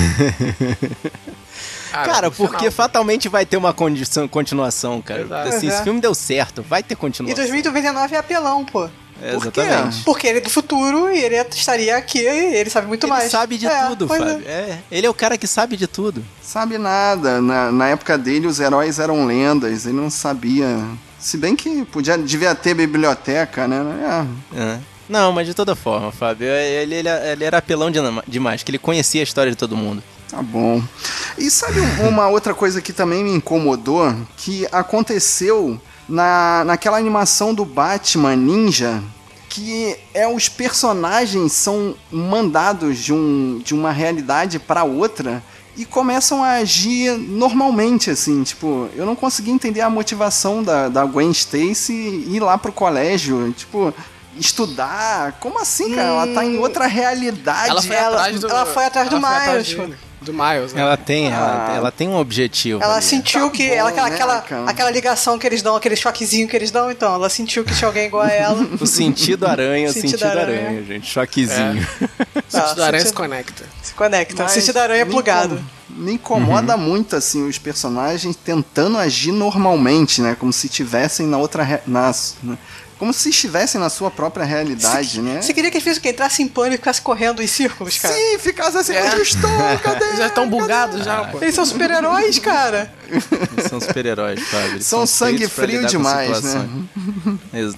[2.05, 2.73] cara, porque final.
[2.73, 5.27] fatalmente vai ter uma condição, continuação, cara.
[5.43, 7.45] Assim, esse filme deu certo, vai ter continuação.
[7.45, 8.89] E 2099 é apelão, pô.
[9.21, 10.05] É, exatamente.
[10.05, 13.25] Porque ele é do futuro e ele estaria aqui e ele sabe muito ele mais.
[13.25, 14.43] Ele sabe de é, tudo, Fábio.
[14.47, 14.51] É.
[14.51, 14.79] é.
[14.91, 16.25] Ele é o cara que sabe de tudo.
[16.43, 17.41] Sabe nada.
[17.41, 19.87] Na, na época dele, os heróis eram lendas.
[19.87, 20.67] Ele não sabia.
[21.19, 24.27] Se bem que podia, devia ter biblioteca, né?
[24.55, 24.61] É.
[24.61, 24.79] é.
[25.09, 27.91] Não, mas de toda forma, Fábio, ele, ele, ele era apelão
[28.27, 30.03] demais, que ele conhecia a história de todo mundo.
[30.29, 30.83] Tá bom.
[31.39, 34.15] E sabe uma outra coisa que também me incomodou?
[34.37, 39.03] Que aconteceu na, naquela animação do Batman Ninja,
[39.49, 45.43] que é os personagens são mandados de, um, de uma realidade para outra
[45.77, 51.05] e começam a agir normalmente, assim, tipo, eu não consegui entender a motivação da, da
[51.05, 51.93] Gwen Stacy
[52.29, 53.95] ir lá pro colégio, tipo,
[54.37, 55.39] estudar.
[55.41, 56.09] Como assim, cara?
[56.09, 56.61] Ela tá em hum.
[56.61, 57.71] outra realidade.
[57.71, 60.83] Ela foi atrás do, ela foi atrás do Miles do Miles, né?
[60.83, 61.77] Ela tem, ela, ah.
[61.77, 62.83] ela, tem um objetivo.
[62.83, 63.05] Ela ali.
[63.05, 63.69] sentiu tá que.
[63.69, 66.91] Bom, ela, aquela, né, aquela, aquela ligação que eles dão, aquele choquezinho que eles dão,
[66.91, 67.15] então.
[67.15, 68.69] Ela sentiu que tinha alguém igual a ela.
[68.81, 70.61] o sentido aranha, o sentido, sentido aranha.
[70.61, 70.85] aranha.
[70.85, 71.11] gente.
[71.11, 71.89] Choquezinho.
[72.01, 72.41] É.
[72.47, 73.65] o sentido aranha se conecta.
[73.83, 74.43] Se conecta.
[74.43, 75.61] Mas o sentido aranha é plugado.
[75.89, 76.83] Me incomoda uhum.
[76.83, 80.37] muito, assim, os personagens tentando agir normalmente, né?
[80.39, 81.83] Como se tivessem na outra.
[81.87, 82.37] nas,
[82.99, 85.41] como se estivessem na sua própria realidade, você, né?
[85.41, 86.09] Você queria que eles fizessem quê?
[86.09, 88.13] Entrasse em pânico e ficasse correndo em círculos, cara?
[88.13, 89.13] Sim, ficasse assim, é.
[89.13, 89.51] onde estou?
[89.83, 90.17] Cadê?
[90.17, 91.39] Já estão bugados já, pô.
[91.41, 92.93] Eles são super-heróis, cara.
[93.09, 94.83] Eles são super-heróis, Fábio.
[94.83, 96.69] São, são sangue frio demais, né?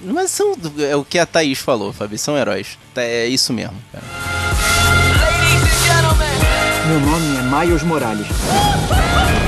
[0.03, 2.19] Mas são, é o que a Thaís falou, Fábio.
[2.19, 2.79] São heróis.
[2.97, 4.05] É isso mesmo, cara.
[6.89, 8.27] Meu nome é Miles Morales.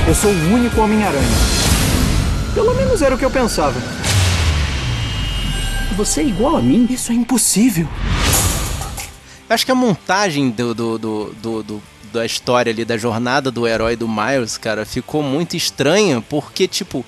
[0.07, 1.27] Eu sou o único Homem-Aranha.
[2.53, 3.73] Pelo menos era o que eu pensava.
[5.95, 6.87] Você é igual a mim?
[6.89, 7.87] Isso é impossível.
[9.47, 13.49] Eu acho que a montagem do, do, do, do, do da história ali, da jornada
[13.51, 17.03] do herói do Miles, cara, ficou muito estranha, porque, tipo,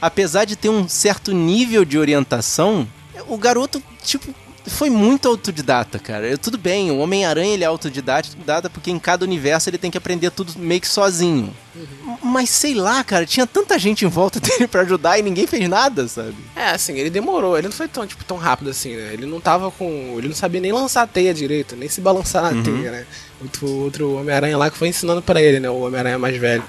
[0.00, 2.86] apesar de ter um certo nível de orientação,
[3.28, 4.34] o garoto, tipo,
[4.68, 6.26] foi muito autodidata, cara.
[6.26, 9.98] Eu, tudo bem, o Homem-Aranha ele é autodidata porque em cada universo ele tem que
[9.98, 11.54] aprender tudo meio que sozinho.
[11.74, 12.16] Uhum.
[12.22, 15.68] Mas sei lá, cara, tinha tanta gente em volta dele para ajudar e ninguém fez
[15.68, 16.34] nada, sabe?
[16.56, 19.10] É, assim, ele demorou, ele não foi tão, tipo, tão rápido assim, né?
[19.12, 20.14] Ele não tava com.
[20.18, 22.62] Ele não sabia nem lançar a teia direito, nem se balançar na uhum.
[22.62, 23.06] teia, né?
[23.40, 25.70] Outro, outro Homem-Aranha lá que foi ensinando para ele, né?
[25.70, 26.64] O Homem-Aranha mais velho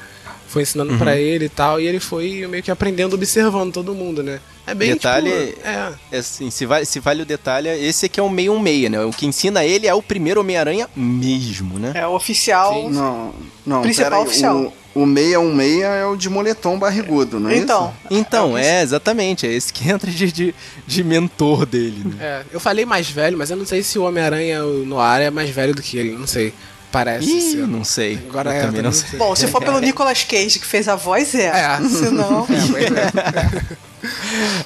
[0.50, 0.98] foi ensinando uhum.
[0.98, 4.40] para ele e tal, e ele foi meio que aprendendo, observando todo mundo, né?
[4.69, 5.93] É bem detalhe, tipo, é.
[6.12, 8.89] é assim, se vale, se vale o detalhe, esse aqui é um meio um meia,
[8.89, 9.01] né?
[9.01, 11.91] O que ensina ele é o primeiro Homem-Aranha mesmo, né?
[11.95, 12.73] É o oficial.
[12.73, 12.89] Sim.
[12.91, 13.34] Não,
[13.65, 14.73] não, principal oficial.
[14.93, 18.19] O, o meia um meia é o de moletom barrigudo, não é então, isso?
[18.19, 20.55] Então, é, é, exatamente, é esse que entra de, de,
[20.86, 22.03] de mentor dele.
[22.05, 22.15] Né?
[22.19, 25.32] É, eu falei mais velho, mas eu não sei se o Homem-Aranha no ar é
[25.32, 26.53] mais velho do que ele, não sei.
[26.91, 27.67] Parece Ih, ser.
[27.67, 28.19] não sei.
[28.29, 29.17] Agora é, também não sei.
[29.17, 31.47] Bom, se for pelo Nicolas Cage que fez a voz, é.
[31.47, 31.77] é.
[31.88, 32.45] Se não.
[32.45, 33.77] É,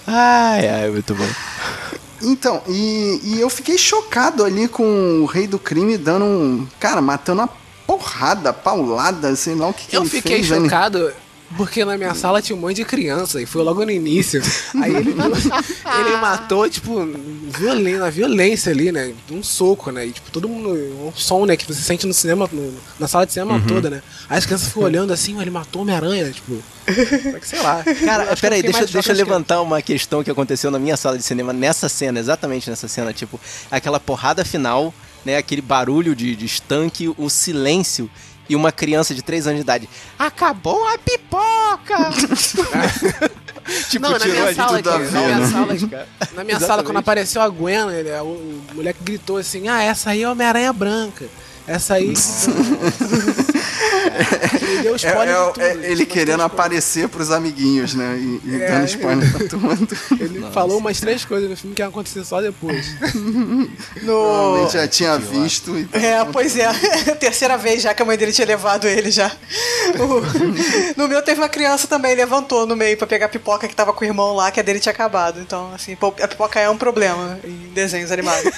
[0.07, 1.27] ai, ai, muito bom.
[2.21, 6.67] Então, e, e eu fiquei chocado ali com o Rei do Crime dando um.
[6.79, 7.49] Cara, matando uma
[7.85, 10.49] porrada, paulada, sei lá o que, que eu ele fiquei fez.
[10.49, 10.97] Eu fiquei chocado.
[11.07, 11.22] Ali.
[11.57, 14.41] Porque na minha sala tinha um monte de criança e foi logo no início.
[14.81, 15.11] Aí ele,
[15.99, 17.05] ele matou, tipo,
[17.57, 19.13] violência, na violência ali, né?
[19.31, 20.07] Um soco, né?
[20.07, 20.69] E, tipo, todo mundo.
[20.69, 21.55] Um som, né?
[21.55, 23.67] Que você sente no cinema, no, na sala de cinema uhum.
[23.67, 24.01] toda, né?
[24.29, 26.61] Aí as crianças ficam olhando assim, ele matou Homem-Aranha, tipo.
[27.41, 27.83] Sei lá.
[28.05, 31.53] Cara, peraí, deixa, deixa eu levantar uma questão que aconteceu na minha sala de cinema
[31.53, 33.39] nessa cena, exatamente nessa cena, tipo,
[33.71, 34.93] aquela porrada final,
[35.25, 35.37] né?
[35.37, 38.09] Aquele barulho de, de estanque, o silêncio
[38.49, 39.89] e uma criança de 3 anos de idade.
[40.17, 42.11] Acabou a pipoca!
[43.89, 46.07] tipo, não, na minha sala, aqui, na minha sala, cara.
[46.33, 50.11] Na minha sala, quando apareceu a Gwen, ele, o, o moleque gritou assim: Ah, essa
[50.11, 51.25] aí é Homem-Aranha Branca.
[51.65, 52.13] Essa aí.
[54.61, 58.17] ele deu spoiler é, é, tudo, é ele querendo aparecer pros amiguinhos, né?
[58.17, 59.63] E, e é, dando spoiler pra todo
[60.19, 60.53] Ele Nossa.
[60.53, 62.85] falou umas três coisas no filme que iam acontecer só depois.
[64.03, 64.69] no...
[64.69, 65.77] já tinha visto.
[65.77, 65.87] E...
[65.93, 66.71] É, pois é.
[67.19, 69.31] Terceira vez já que a mãe dele tinha levado ele já.
[69.99, 70.99] O...
[70.99, 73.93] No meu teve uma criança também, levantou no meio pra pegar a pipoca que tava
[73.93, 75.39] com o irmão lá, que a dele tinha acabado.
[75.39, 78.51] Então, assim, a pipoca é um problema em desenhos animados.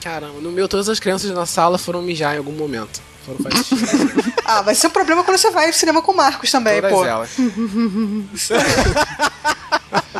[0.00, 3.00] Caramba, no meu todas as crianças na sala foram mijar em algum momento.
[3.24, 3.38] Foram
[4.48, 6.80] ah, mas isso é um problema quando você vai ao cinema com o Marcos também,
[6.80, 7.04] todas pô.
[7.04, 7.30] Elas.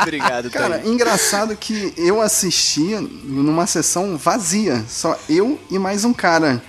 [0.03, 6.63] Obrigado, Cara, engraçado que eu assistia numa sessão vazia, só eu e mais um cara.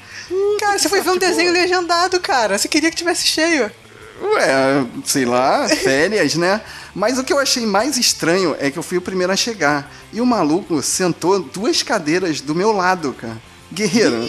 [0.58, 1.26] Cara, você foi ver um tipo...
[1.26, 2.58] desenho legendado, cara.
[2.58, 3.70] Você queria que tivesse cheio.
[4.22, 6.62] Ué, sei lá, férias, né?
[6.96, 9.92] Mas o que eu achei mais estranho é que eu fui o primeiro a chegar.
[10.14, 13.49] E o maluco sentou duas cadeiras do meu lado, cara.
[13.72, 14.28] Guerreiro,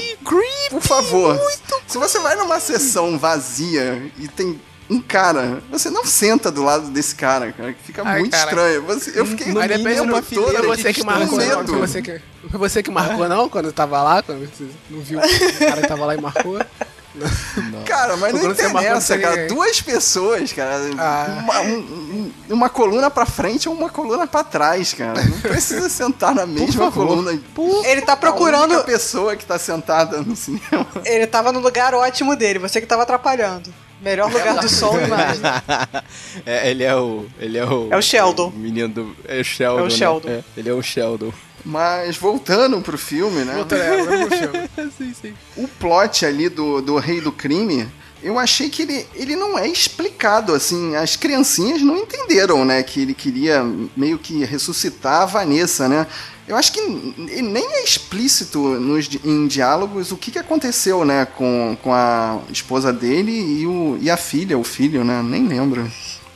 [0.71, 1.41] por favor,
[1.87, 6.91] se você vai numa sessão vazia e tem um cara, você não senta do lado
[6.91, 8.51] desse cara, cara, que fica Ai, muito cara.
[8.51, 8.83] estranho.
[8.83, 12.83] Você, eu fiquei no mínimo uma fileira você que marcou, não, foi você que, você
[12.83, 16.15] que marcou não quando tava lá, quando você não viu o cara que tava lá
[16.17, 16.59] e marcou.
[17.15, 17.83] Não.
[17.85, 19.49] Cara, mas não interessa, cara.
[19.49, 20.81] Duas pessoas, cara.
[20.97, 21.39] Ah.
[21.43, 25.23] Uma, um, uma, coluna pra frente ou uma coluna pra trás, cara.
[25.23, 27.39] Não precisa sentar na mesma coluna.
[27.55, 28.79] Por ele tá procurando.
[28.79, 30.87] A pessoa que tá sentada no cinema.
[31.05, 33.73] Ele tava no lugar ótimo dele, você que tava atrapalhando.
[34.01, 35.43] Melhor lugar do som e imagem.
[36.47, 37.27] É, ele é o.
[37.39, 37.89] Ele é o.
[37.91, 38.49] É o Sheldon.
[38.49, 39.17] O menino do.
[39.27, 39.81] É o Sheldon.
[39.81, 40.29] É o Sheldon.
[40.29, 40.45] Né?
[40.57, 41.33] É, ele é o Sheldon.
[41.65, 43.55] Mas voltando pro filme, né?
[43.55, 44.71] Voltando, é, pro filme.
[44.97, 45.35] sim, sim.
[45.57, 47.87] O plot ali do, do Rei do Crime,
[48.23, 53.01] eu achei que ele, ele não é explicado, assim, as criancinhas não entenderam, né, que
[53.01, 53.65] ele queria
[53.97, 56.07] meio que ressuscitar a Vanessa, né?
[56.47, 61.79] Eu acho que nem é explícito nos, em diálogos o que, que aconteceu, né, com,
[61.81, 65.23] com a esposa dele e, o, e a filha, o filho, né?
[65.23, 65.91] Nem lembro.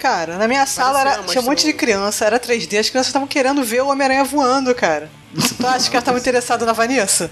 [0.04, 3.26] Cara, na minha sala era, tinha um monte de criança, era 3D, as crianças estavam
[3.26, 5.10] querendo ver o Homem-Aranha voando, cara.
[5.32, 7.30] Tu acha que elas estavam interessadas na Vanessa?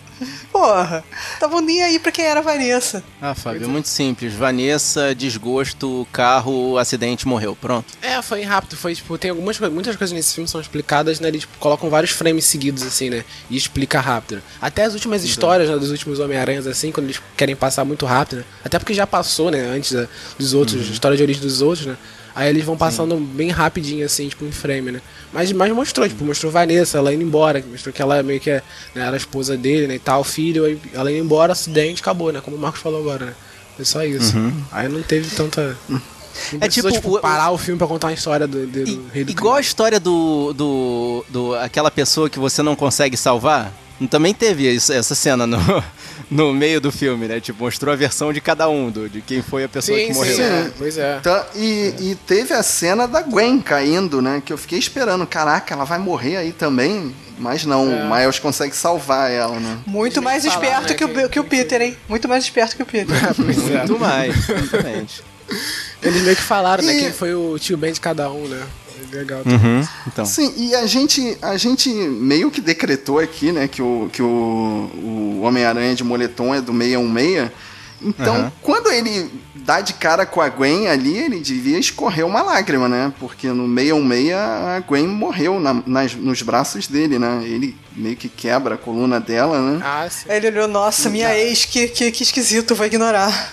[0.51, 1.05] Porra,
[1.35, 3.05] estavam nem aí pra quem era a Vanessa.
[3.21, 4.33] Ah, Fábio, é muito simples.
[4.33, 7.55] Vanessa, desgosto, carro, acidente, morreu.
[7.55, 7.93] Pronto.
[8.01, 8.75] É, foi rápido.
[8.75, 11.29] Foi, tipo, tem algumas muitas coisas nesse filme são explicadas, né?
[11.29, 13.23] Eles tipo, colocam vários frames seguidos, assim, né?
[13.51, 14.43] E explica rápido.
[14.63, 18.39] Até as últimas histórias, né, dos últimos Homem-Aranhas, assim, quando eles querem passar muito rápido,
[18.39, 18.45] né?
[18.65, 19.61] Até porque já passou, né?
[19.61, 20.09] Antes da,
[20.39, 20.93] dos outros, uhum.
[20.93, 21.99] história de origem dos outros, né?
[22.35, 23.25] Aí eles vão passando Sim.
[23.35, 25.03] bem rapidinho, assim, tipo, em frame, né?
[25.33, 28.62] Mas, mas mostrou, tipo, mostrou Vanessa, ela indo embora, mostrou que ela meio que é,
[28.95, 32.33] né, era a esposa dele, né, e tal, filho, aí ela indo embora, acidente, acabou,
[32.33, 32.40] né?
[32.40, 33.35] Como o Marcos falou agora, né?
[33.77, 34.37] Foi só isso.
[34.37, 34.62] Uhum.
[34.71, 35.77] Aí não teve tanta.
[35.88, 36.01] Não
[36.61, 39.57] é tipo, tipo, parar o, filme pra contar a história do, do, do do Igual
[39.57, 41.55] a história do, do, do.
[41.57, 43.73] aquela pessoa que você não consegue salvar
[44.11, 45.59] também teve isso, essa cena no,
[46.31, 47.41] no meio do filme, né?
[47.41, 50.13] Tipo, mostrou a versão de cada um, do, de quem foi a pessoa Sim, que
[50.15, 50.45] sim, morreu.
[50.45, 50.71] é.
[50.79, 51.21] Pois é.
[51.21, 54.43] Tá, e, e teve a cena da Gwen caindo, né?
[54.45, 55.27] Que eu fiquei esperando.
[55.27, 57.15] Caraca, ela vai morrer aí também?
[57.39, 58.05] Mas não, É.
[58.05, 59.79] o Miles consegue salvar ela, né?
[59.87, 61.97] Muito Eles mais nem falaram, esperto né, que, o, que- que o Peter, hein?
[62.09, 63.17] Muito mais esperto que o Peter.
[63.35, 63.79] Pois é.
[63.79, 65.23] Muito mais, exatamente.
[66.03, 66.95] Eles meio que falaram, né?
[66.95, 68.63] E- Quem foi o tio Ben de cada um, né?
[69.13, 69.43] Legal.
[69.45, 70.25] Uhum, então.
[70.25, 74.27] Sim, e a gente, a gente meio que decretou aqui, né, que o, que o,
[74.27, 77.51] o Homem-Aranha de moletom é do 616.
[78.05, 78.53] Então, Aham.
[78.63, 83.13] quando ele dá de cara com a Gwen ali, ele devia escorrer uma lágrima, né?
[83.21, 87.43] Porque no 616 a Gwen morreu na- nas, nos braços dele, né?
[87.45, 89.81] Ele meio que quebra a coluna dela, né?
[89.85, 90.25] Ah, sim.
[90.29, 93.53] Ele olhou, nossa, minha ex, que, que, que esquisito, vou ignorar.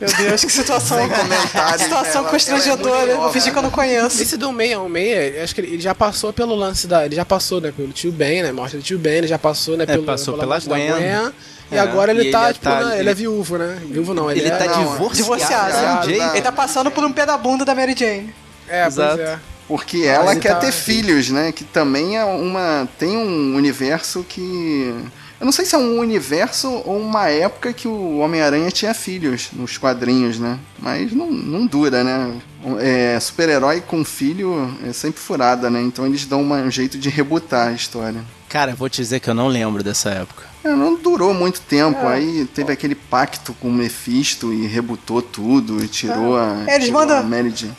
[0.00, 0.98] Meu Deus, que situação.
[0.98, 2.88] Sem comentários, situação ela- constrangedora.
[2.94, 4.20] ela é muito vou fingir que eu não conheço.
[4.22, 7.06] Esse do 616, acho que ele já passou pelo lance da.
[7.06, 7.72] Ele já passou, né?
[7.74, 8.52] Pelo tio Ben, né?
[8.52, 9.86] Morte do tio Ben, ele já passou, né?
[9.86, 11.32] Pelo, passou pela morte da Gwen.
[11.72, 13.78] E É, agora ele e tá, ele tipo, tá- né, ele, ele- é viúvo, né?
[13.90, 14.56] Viúvo não, ele, Ele é.
[14.56, 15.14] tá não, divorciado.
[15.16, 16.06] Divorciado.
[16.10, 16.20] Jay.
[16.34, 18.32] Ele tá passando por um pé da bunda da Mary Jane.
[18.68, 19.20] É, pois Exato.
[19.20, 19.38] é.
[19.66, 21.50] Porque ela ele quer tá- ter filhos, né?
[21.50, 22.86] Que também é uma.
[22.98, 24.94] Tem um universo que.
[25.38, 29.48] Eu não sei se é um universo ou uma época que o Homem-Aranha tinha filhos
[29.52, 30.58] nos quadrinhos, né?
[30.78, 32.34] Mas não, não dura, né?
[32.80, 35.80] É, Super-herói com filho é sempre furada, né?
[35.82, 38.24] Então eles dão uma- um jeito de rebutar a história.
[38.48, 40.44] Cara, vou te dizer que eu não lembro dessa época.
[40.64, 42.06] É, não durou muito tempo.
[42.06, 46.64] Aí teve aquele pacto com o Mephisto e rebutou tudo e tirou a.
[46.66, 47.74] É, eles tirou mandam- a Mary Jane.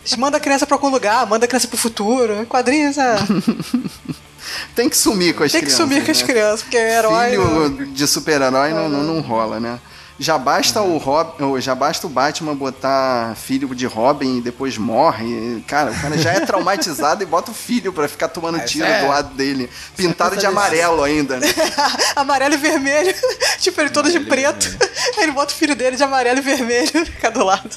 [0.00, 2.46] Eles mandam a criança pra algum lugar, manda a criança pro futuro.
[2.46, 3.16] Quadrinhos, é.
[4.74, 5.86] Tem que sumir com as Tem que crianças.
[5.86, 6.26] sumir com as né?
[6.26, 7.30] crianças, porque é herói.
[7.30, 7.86] Filho né?
[7.92, 9.78] de super-herói não, não, não rola, né?
[10.20, 15.62] Já basta o Rob, já basta o Batman botar filho de Robin e depois morre.
[15.64, 19.02] Cara, o cara já é traumatizado e bota o filho pra ficar tomando tiro é.
[19.02, 19.70] do lado dele.
[19.96, 21.46] Pintado de amarelo ainda, né?
[22.16, 23.14] amarelo e vermelho.
[23.60, 24.76] tipo, ele todo de preto.
[25.16, 27.70] Aí ele bota o filho dele de amarelo e vermelho, fica do lado.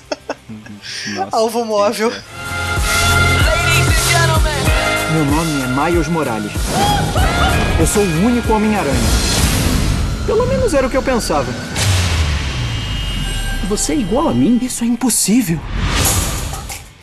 [1.13, 2.11] Nossa, Alvo móvel.
[5.13, 6.51] Meu nome é Miles Morales.
[7.79, 9.09] Eu sou o único Homem-Aranha.
[10.27, 11.51] Pelo menos era o que eu pensava.
[13.67, 14.59] Você é igual a mim?
[14.61, 15.59] Isso é impossível.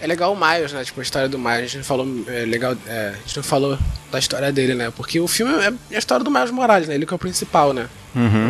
[0.01, 0.85] É legal o Miles, né?
[0.85, 1.55] Tipo, a história do Miles.
[1.55, 2.07] A gente não falou.
[2.29, 3.77] É, legal, é, a gente não falou
[4.13, 4.93] da história dele, né?
[4.95, 5.53] Porque o filme
[5.91, 6.95] é a história do Miles Morales, né?
[6.95, 7.89] Ele que é o principal, né?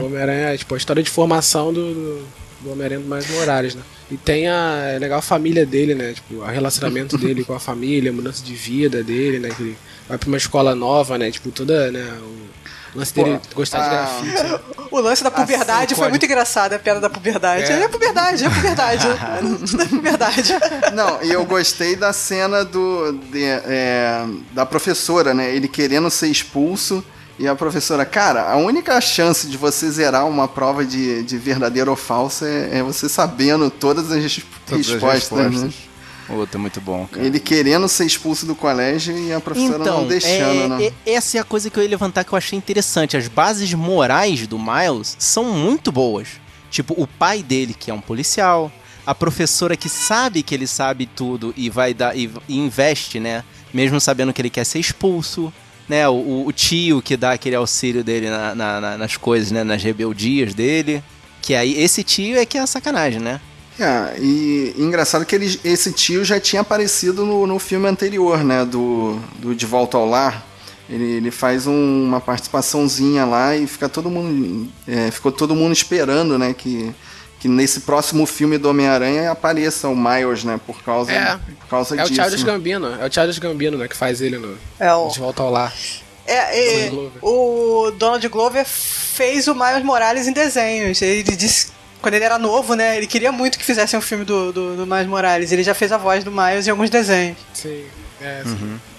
[0.03, 2.27] O Homem-Aranha é tipo a história de formação do, do,
[2.61, 3.83] do Homem-Aranha do Miles Morales, né?
[4.11, 4.83] E tem a.
[4.95, 6.13] É legal a família dele, né?
[6.15, 9.51] Tipo, o relacionamento dele com a família, a mudança de vida dele, né?
[9.51, 11.31] Que ele vai pra uma escola nova, né?
[11.31, 12.19] Tipo, toda, né?
[12.95, 14.43] O lance dele gostar de ah, grafite.
[14.53, 14.61] né?
[14.91, 17.71] O lance da puberdade Assim, foi pode- muito engraçado, a piada da puberdade.
[17.71, 17.83] É.
[17.83, 19.07] É, puberdade, é puberdade.
[19.83, 20.55] é puberdade.
[20.95, 25.55] Não, e eu gostei da cena do de, é, da professora, né?
[25.55, 27.05] Ele querendo ser expulso.
[27.39, 31.91] E a professora, cara, a única chance de você zerar uma prova de, de verdadeiro
[31.91, 35.45] ou falso é, é você sabendo todas as Todas as respostas, né?
[35.45, 35.89] respostas.
[36.29, 37.25] Outro muito bom, cara.
[37.25, 40.93] Ele querendo ser expulso do colégio e a professora não deixando, é- né?
[41.07, 43.17] é- essa é a coisa que eu ia levantar que eu achei interessante.
[43.17, 46.29] As bases morais do Miles são muito boas.
[46.71, 48.71] Tipo, o pai dele, que é um policial,
[49.07, 53.43] a professora que sabe que ele sabe tudo e vai dar e, e investe, né?
[53.73, 55.51] Mesmo sabendo que ele quer ser expulso,
[55.89, 56.09] né?
[56.09, 59.65] O, o tio que dá aquele auxílio dele na- na- na- nas coisas, né?
[59.65, 61.03] Nas rebeldias dele.
[61.43, 63.41] Que aí, esse tio é que é a sacanagem, né?
[63.81, 68.65] É, e engraçado que ele, esse tio já tinha aparecido no, no filme anterior, né?
[68.65, 70.45] Do, do De Volta ao Lar.
[70.91, 74.69] Ele, ele faz um- uma participaçãozinha lá e fica todo mundo.
[74.87, 76.53] é, ficou todo mundo esperando, né?
[76.55, 76.93] Que,
[77.39, 80.59] que nesse próximo filme do Homem-Aranha apareça o Miles, né?
[80.67, 81.39] Por causa, É.
[81.61, 82.21] por causa É o disso.
[82.21, 83.01] Childish Gambino.
[83.01, 83.87] É o Childish Gambino, né?
[83.89, 84.59] Que faz ele no.
[84.79, 85.73] É o- De volta ao lar.
[86.27, 87.25] É, Donald Glover.
[87.25, 91.01] o Donald Glover fez o Miles Morales em desenhos.
[91.01, 91.69] Ele disse,
[92.03, 92.97] quando ele era novo, né?
[92.99, 95.53] Ele queria muito que fizessem um filme do, do, do Miles Morales.
[95.53, 97.39] Ele já fez a voz do Miles em alguns desenhos.
[97.55, 97.85] Sim.
[98.21, 98.43] É,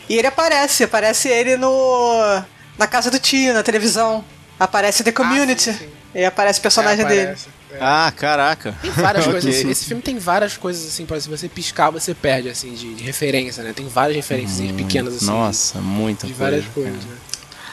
[0.10, 2.41] E ele aparece, aparece ele no
[2.78, 4.23] na casa do tio, na televisão.
[4.60, 5.69] Aparece The Community.
[5.69, 5.89] Ah, sim, sim.
[6.15, 7.36] E aparece o personagem É, dele.
[7.71, 7.77] É.
[7.79, 8.75] Ah, caraca.
[8.82, 9.34] Tem várias Ok.
[9.34, 9.55] coisas.
[9.55, 12.95] Esse, esse filme tem várias coisas assim, pra se você piscar, você perde, assim, de,
[12.95, 13.73] de referência, né?
[13.73, 15.25] Tem várias referências pequenas, assim.
[15.25, 16.51] Nossa, muita De coisa.
[16.51, 17.05] várias coisas, cara.
[17.08, 17.17] né?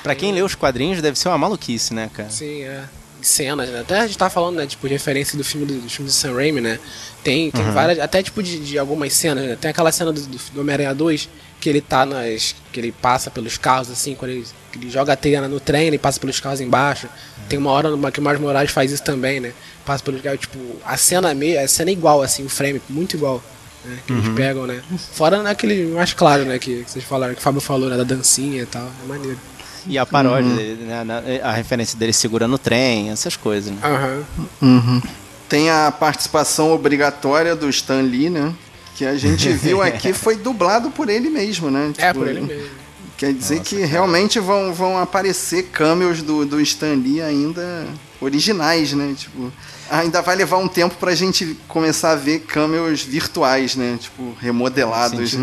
[0.02, 2.30] Pra quem lê os quadrinhos, deve ser uma maluquice, né, cara?
[2.30, 2.84] Sim, é.
[3.22, 3.80] Cenas, né?
[3.80, 6.12] Até a gente tá falando, né, tipo, de referência do filme do, do filme do
[6.14, 6.78] Sam Raimi, né?
[7.24, 9.56] Tem, tem várias, até tipo de, de algumas cenas, né?
[9.60, 11.28] Tem aquela cena do, do, Homem-Aranha 2
[11.58, 12.54] que ele tá nas.
[12.70, 15.98] que ele passa pelos carros, assim, quando ele, ele joga a teia no trem, ele
[15.98, 17.08] passa pelos carros embaixo.
[17.48, 19.52] Tem uma hora numa, que o Miles Morales faz isso também, né?
[19.86, 21.64] Passa pelos carros, tipo, a cena é meio.
[21.64, 23.42] A cena é igual, assim, o frame, muito igual.
[23.84, 24.82] Né, que eles pegam, né?
[25.12, 26.58] Fora naquele mais claro, né?
[26.58, 27.96] Que, que vocês falaram, que o Fábio falou, né?
[27.96, 28.90] Da dancinha e tal.
[29.04, 29.38] É maneiro.
[29.86, 30.56] E a paródia, uhum.
[30.56, 33.72] dele, né, a referência dele segurando o trem, essas coisas.
[33.72, 34.24] Né?
[34.60, 34.68] Uhum.
[34.68, 35.02] Uhum.
[35.48, 38.52] Tem a participação obrigatória do Stan Lee, né?
[38.96, 41.90] Que a gente viu aqui foi dublado por ele mesmo, né?
[41.92, 42.70] Tipo, é, por ele mesmo.
[43.16, 43.86] Quer dizer Nossa, que cara.
[43.86, 47.86] realmente vão, vão aparecer cameos do, do Stan Lee ainda
[48.20, 49.14] originais, né?
[49.16, 49.52] Tipo,
[49.90, 53.98] ainda vai levar um tempo pra gente começar a ver cameos virtuais, né?
[54.00, 55.34] Tipo, remodelados.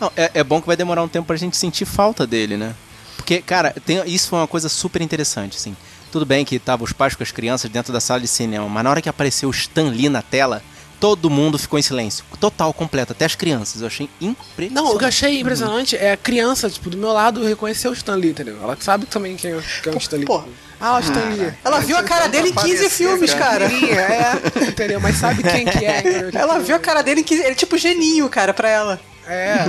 [0.00, 2.74] Não, é, é bom que vai demorar um tempo pra gente sentir falta dele, né?
[3.16, 5.76] Porque, cara, tem, isso foi uma coisa super interessante, assim.
[6.12, 8.84] Tudo bem que tava os pais com as crianças dentro da sala de cinema, mas
[8.84, 10.62] na hora que apareceu o Stan Lee na tela,
[11.00, 12.24] todo mundo ficou em silêncio.
[12.40, 13.80] Total, completo, até as crianças.
[13.80, 14.74] Eu achei impressionante.
[14.74, 17.94] Não, o que eu achei impressionante é a criança, tipo, do meu lado reconheceu o
[17.94, 18.58] Stan Lee, entendeu?
[18.62, 20.26] Ela sabe também quem é, quem é o Stan Lee.
[20.26, 20.42] Pô,
[20.80, 21.52] ah, o Stan Lee.
[21.64, 23.64] Ela viu a cara dele em 15 filmes, cara.
[23.66, 24.32] É,
[24.68, 25.00] entendeu?
[25.00, 26.00] Mas sabe quem que é.
[26.00, 26.30] Entendeu?
[26.40, 27.42] Ela viu a cara dele em 15...
[27.42, 29.00] Ele é tipo geninho, cara, pra ela.
[29.26, 29.64] É.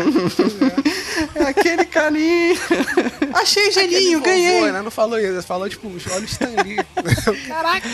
[1.35, 2.59] é aquele carinho.
[3.33, 4.67] Achei geninho, ganhei.
[4.67, 6.77] Ela não falou isso, falou tipo, olha o Stan Lee.
[7.47, 7.87] Caraca.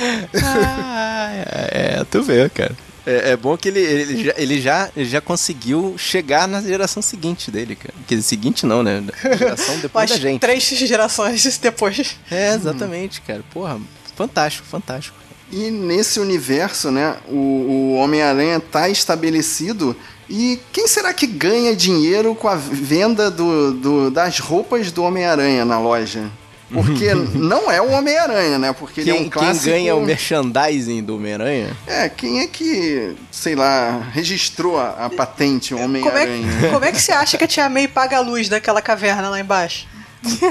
[0.43, 2.75] Ah, é, é, tu vê, cara.
[3.05, 7.01] É, é, bom que ele, ele, já, ele, já, ele já conseguiu chegar na geração
[7.01, 7.93] seguinte dele, cara.
[8.07, 9.03] Que seguinte não, né?
[9.37, 10.39] Geração depois da gente.
[10.39, 12.15] Três gerações depois.
[12.31, 13.23] É, exatamente, hum.
[13.27, 13.43] cara.
[13.53, 13.79] Porra,
[14.15, 15.17] fantástico, fantástico.
[15.51, 19.95] E nesse universo, né, o, o Homem-Aranha tá estabelecido.
[20.29, 25.65] E quem será que ganha dinheiro com a venda do, do das roupas do Homem-Aranha
[25.65, 26.31] na loja?
[26.73, 28.73] Porque não é o Homem-Aranha, né?
[28.73, 29.65] Porque quem, ele é um clássico...
[29.65, 31.75] Quem ganha o merchandising do Homem-Aranha?
[31.85, 36.51] É, quem é que, sei lá, registrou a, a patente Homem-Aranha?
[36.51, 38.81] Como, é, como é que você acha que a Tia May paga a luz daquela
[38.81, 39.87] caverna lá embaixo?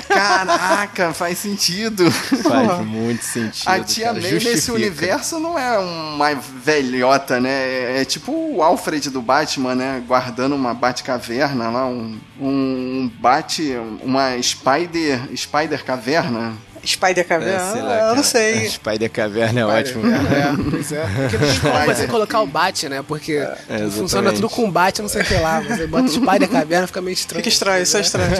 [0.08, 2.10] Caraca, faz sentido.
[2.10, 3.68] Faz muito sentido.
[3.68, 4.54] A tia cara, May justifica.
[4.54, 7.50] nesse universo não é uma velhota, né?
[7.50, 10.02] É, é tipo o Alfred do Batman, né?
[10.06, 13.62] Guardando uma Batcaverna lá, um, um Bat,
[14.02, 16.54] uma Spider, Spider Caverna.
[16.84, 17.78] Spider Caverna?
[17.78, 18.68] É, lá, eu não sei.
[18.68, 20.04] Spider Caverna é ótimo.
[20.06, 21.04] É, pois é.
[21.30, 23.04] Porque você colocar o Bat, né?
[23.06, 25.60] Porque é, funciona tudo com Bat, não sei o que lá.
[25.60, 27.42] Você bota Spider Caverna, fica meio estranho.
[27.42, 28.30] Fica estranho, isso é estranho.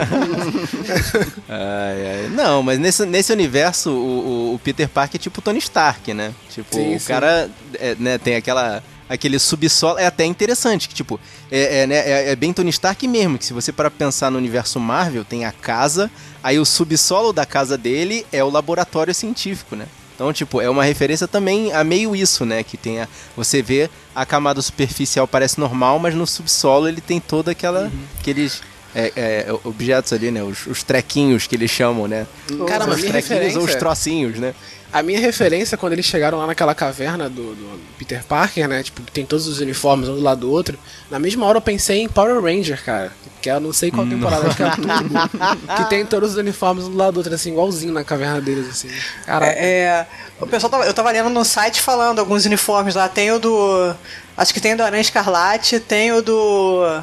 [1.48, 2.30] ai, ai.
[2.32, 6.32] Não, mas nesse, nesse universo, o, o, Peter Parker é tipo Tony Stark, né?
[6.50, 7.06] Tipo, sim, o sim.
[7.06, 11.20] cara é, né, tem aquela aquele subsolo é até interessante, que tipo,
[11.50, 14.38] é, é, né, é, é bem Tony Stark mesmo, que se você para pensar no
[14.38, 16.10] universo Marvel, tem a casa,
[16.42, 19.86] aí o subsolo da casa dele é o laboratório científico, né?
[20.14, 22.62] Então, tipo, é uma referência também a meio isso, né?
[22.62, 27.18] Que tem a, você vê a camada superficial parece normal, mas no subsolo ele tem
[27.18, 27.90] toda aquela uhum.
[28.20, 28.62] aqueles
[28.94, 30.42] é, é, objetos ali, né?
[30.42, 32.26] Os, os, trequinhos que eles chamam, né?
[32.68, 34.54] Cara, os trequinhos ou os trocinhos, né?
[34.92, 38.82] A minha referência, quando eles chegaram lá naquela caverna do, do, Peter Parker, né?
[38.82, 40.78] Tipo, que tem todos os uniformes um do lado do outro.
[41.10, 43.12] Na mesma hora eu pensei em Power Ranger, cara.
[43.40, 44.68] Que eu não sei qual temporada, acho que é
[45.76, 48.68] que tem todos os uniformes um do lado do outro, assim, igualzinho na caverna deles,
[48.68, 48.88] assim.
[49.24, 49.52] Caraca.
[49.52, 50.06] É, é,
[50.38, 53.08] o pessoal tava, eu tava lendo no site falando alguns uniformes lá.
[53.08, 53.94] Tem o do.
[54.36, 57.02] Acho que tem o do Aranha Escarlate, tem o do.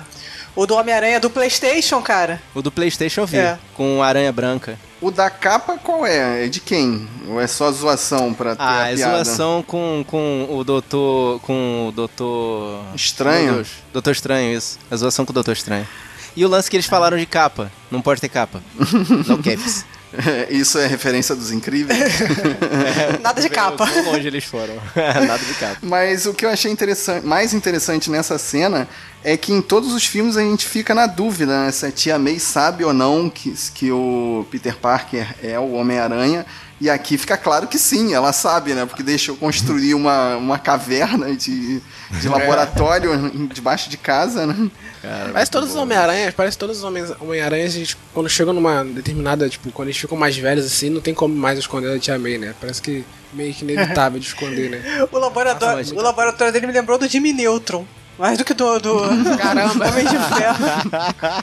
[0.56, 2.42] O do Homem-Aranha do PlayStation, cara.
[2.54, 3.58] O do PlayStation eu vi, é.
[3.76, 4.78] com aranha branca.
[5.02, 6.46] O da capa qual é?
[6.46, 7.08] É de quem?
[7.28, 9.18] Ou é só zoação pra ter ah, a é piada?
[9.18, 11.40] Ah, é zoação com, com o doutor...
[11.42, 12.84] Com o doutor...
[12.94, 13.66] Estranho?
[13.94, 14.78] doutor Estranho, isso.
[14.92, 15.88] É zoação com o doutor Estranho.
[16.36, 17.72] E o lance que eles falaram de capa.
[17.90, 18.62] Não pode ter capa.
[19.28, 19.86] Não caps.
[20.50, 22.00] Isso é referência dos incríveis?
[23.22, 23.88] Nada de capa.
[23.88, 24.76] Quão longe eles foram.
[24.96, 25.78] Nada de capa.
[25.82, 28.88] Mas o que eu achei interessante, mais interessante nessa cena
[29.24, 32.18] é que em todos os filmes a gente fica na dúvida né, se a tia
[32.18, 36.46] May sabe ou não que, que o Peter Parker é o Homem-Aranha.
[36.82, 38.86] E aqui fica claro que sim, ela sabe, né?
[38.86, 42.30] Porque deixou construir uma, uma caverna de, de é.
[42.30, 44.72] laboratório debaixo de casa, né?
[45.02, 45.76] Cara, parece todos bom.
[45.76, 46.84] os Homem-Aranhas, parece todos os
[47.20, 51.36] Homem-Aranhas, quando chegam numa determinada, tipo, quando eles ficam mais velhos assim, não tem como
[51.36, 52.56] mais esconder a Tia May, né?
[52.62, 54.82] Parece que meio que inevitável de esconder, né?
[55.12, 57.86] o, laboratório, Nossa, o laboratório dele me lembrou do Jimmy Neutron.
[58.18, 59.00] Mais do que do, do
[59.38, 59.88] Caramba.
[59.88, 60.66] Homem de Ferro.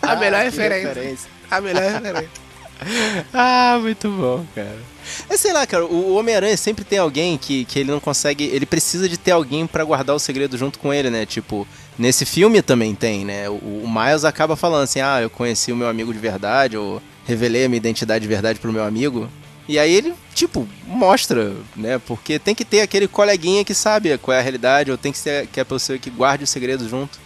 [0.02, 1.30] A melhor referência.
[1.50, 2.30] A melhor referência.
[3.32, 4.95] ah, muito bom, cara.
[5.28, 8.44] É, sei lá, cara, o Homem-Aranha sempre tem alguém que, que ele não consegue.
[8.44, 11.26] Ele precisa de ter alguém para guardar o segredo junto com ele, né?
[11.26, 11.66] Tipo,
[11.98, 13.48] nesse filme também tem, né?
[13.48, 17.02] O, o Miles acaba falando assim: ah, eu conheci o meu amigo de verdade, ou
[17.24, 19.28] revelei a minha identidade de verdade pro meu amigo.
[19.68, 22.00] E aí ele, tipo, mostra, né?
[22.06, 25.18] Porque tem que ter aquele coleguinha que sabe qual é a realidade, ou tem que
[25.18, 27.18] ser que é pessoa que guarde o segredo junto.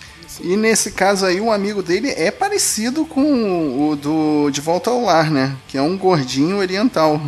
[0.42, 5.02] E nesse caso aí, o amigo dele é parecido com o do De Volta ao
[5.02, 5.56] Lar, né?
[5.68, 7.20] Que é um gordinho oriental.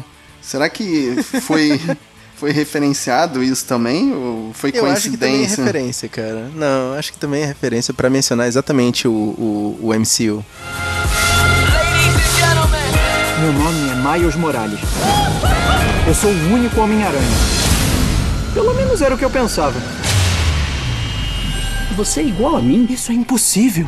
[0.42, 1.80] Será que foi
[2.36, 4.12] foi referenciado isso também?
[4.12, 4.92] Ou foi Eu coincidência?
[4.92, 6.50] acho que também é referência, cara.
[6.54, 10.44] Não, acho que também é referência para mencionar exatamente o, o, o MCU.
[13.40, 14.80] Meu nome é Miles Morales.
[16.06, 17.22] Eu sou o único Homem-Aranha.
[18.52, 19.80] Pelo menos era o que eu pensava.
[21.96, 22.86] Você é igual a mim?
[22.90, 23.86] Isso é impossível.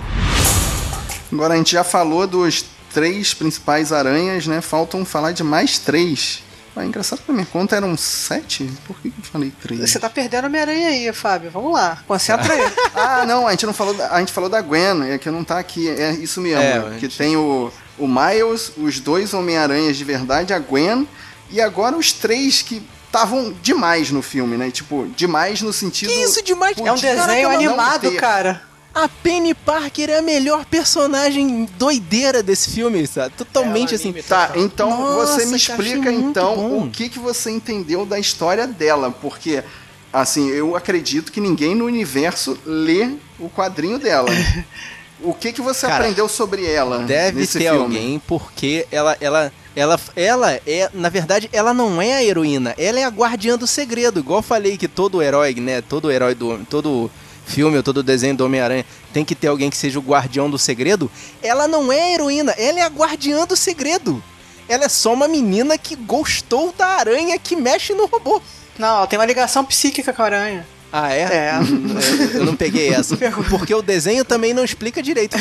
[1.33, 4.61] Agora a gente já falou dos três principais aranhas, né?
[4.61, 6.44] Faltam falar de mais três.
[6.77, 8.69] Ah, engraçado que na minha conta eram sete.
[8.87, 9.89] Por que, que eu falei três?
[9.89, 11.51] Você tá perdendo Homem-Aranha aí, Fábio.
[11.51, 12.73] Vamos lá, concentra aí.
[12.95, 13.95] ah, não, a gente não falou.
[13.95, 15.89] Da, a gente falou da Gwen, é que não tá aqui.
[15.89, 16.63] É isso mesmo.
[16.63, 17.17] É, que gente...
[17.17, 21.07] tem o, o Miles, os dois Homem-Aranhas de verdade, a Gwen,
[21.51, 24.73] e agora os três que estavam demais no filme, né?
[24.73, 26.09] Tipo, demais no sentido.
[26.09, 26.77] Que isso demais?
[26.77, 28.63] É um desenho animado, cara.
[28.95, 33.35] A Penny Parker é a melhor personagem doideira desse filme, sabe?
[33.37, 34.13] Totalmente é, assim.
[34.13, 39.11] Tá, então Nossa, você me explica então o que, que você entendeu da história dela,
[39.11, 39.65] porque
[40.13, 44.29] assim, eu acredito que ninguém no universo lê o quadrinho dela.
[45.21, 46.99] o que que você Cara, aprendeu sobre ela?
[47.01, 47.79] Deve ter filme?
[47.79, 53.01] alguém, porque ela, ela, ela, ela é, na verdade, ela não é a heroína, ela
[53.01, 54.21] é a guardiã do segredo.
[54.21, 55.83] Igual eu falei que todo herói, né?
[55.83, 56.65] Todo herói do.
[56.71, 57.11] Todo
[57.45, 60.59] filme ou todo desenho do Homem-Aranha tem que ter alguém que seja o guardião do
[60.59, 61.11] segredo,
[61.43, 64.23] ela não é a heroína, ela é a guardiã do segredo.
[64.69, 68.41] Ela é só uma menina que gostou da aranha que mexe no robô.
[68.79, 70.67] Não, ela tem uma ligação psíquica com a aranha.
[70.91, 71.23] Ah, é?
[71.23, 71.53] É.
[72.35, 73.17] Eu não peguei essa.
[73.51, 75.37] Porque o desenho também não explica direito.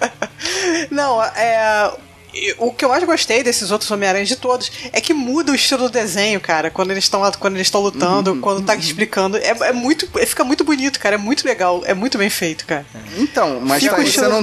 [0.90, 1.90] não, é
[2.58, 5.84] o que eu mais gostei desses outros Homem-Aranha de todos é que muda o estilo
[5.84, 6.70] do desenho, cara.
[6.70, 8.78] Quando eles estão quando eles estão lutando, uhum, quando tá uhum.
[8.78, 9.36] explicando.
[9.36, 10.06] É, é, muito.
[10.26, 11.14] Fica muito bonito, cara.
[11.14, 11.82] É muito legal.
[11.86, 12.84] É muito bem feito, cara.
[13.18, 14.42] Então, mas Fica tá, você não.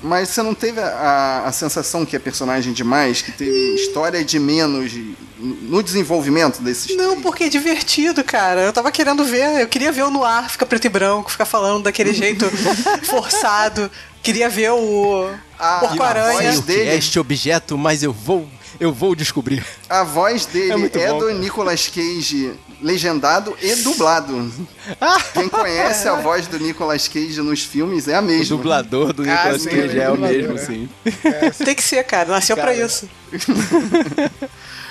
[0.00, 4.38] Mas você não teve a, a sensação que é personagem demais, que teve história de
[4.38, 4.92] menos
[5.38, 7.22] no desenvolvimento desses Não, três?
[7.22, 8.60] porque é divertido, cara.
[8.62, 11.84] Eu tava querendo ver, eu queria ver o Noir ficar preto e branco, ficar falando
[11.84, 12.44] daquele jeito
[13.04, 13.90] forçado.
[14.22, 16.60] Queria ver o ah, Porco-Aranha.
[16.60, 16.90] dele...
[16.90, 18.48] é este objeto, mas eu vou
[18.78, 19.64] eu vou descobrir.
[19.88, 24.52] A voz dele é, é do Nicolas Cage legendado e dublado.
[25.34, 28.54] Quem conhece a voz do Nicolas Cage nos filmes é a mesma.
[28.54, 30.88] O dublador do Nicolas ah, Cage é, é o mesmo, sim.
[31.24, 32.28] É, Tem que ser, cara.
[32.28, 32.72] Nasceu cara.
[32.72, 33.08] pra isso.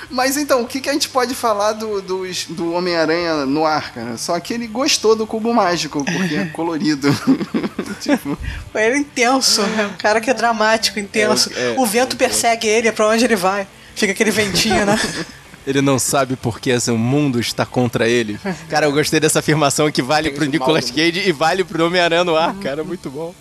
[0.09, 3.93] Mas então, o que, que a gente pode falar do, do, do Homem-Aranha no ar,
[3.93, 4.17] cara?
[4.17, 7.09] Só que ele gostou do cubo mágico, porque é colorido.
[7.99, 8.37] tipo...
[8.73, 11.51] Ele é intenso, é um cara que é dramático, intenso.
[11.55, 13.67] É, é, o vento é persegue ele, é pra onde ele vai.
[13.95, 14.97] Fica aquele ventinho, né?
[15.65, 18.39] Ele não sabe porque assim, o mundo está contra ele.
[18.69, 22.37] Cara, eu gostei dessa afirmação que vale pro Nicolas Cage e vale pro Homem-Aranha no
[22.37, 22.85] ar, cara.
[22.85, 23.35] Muito bom.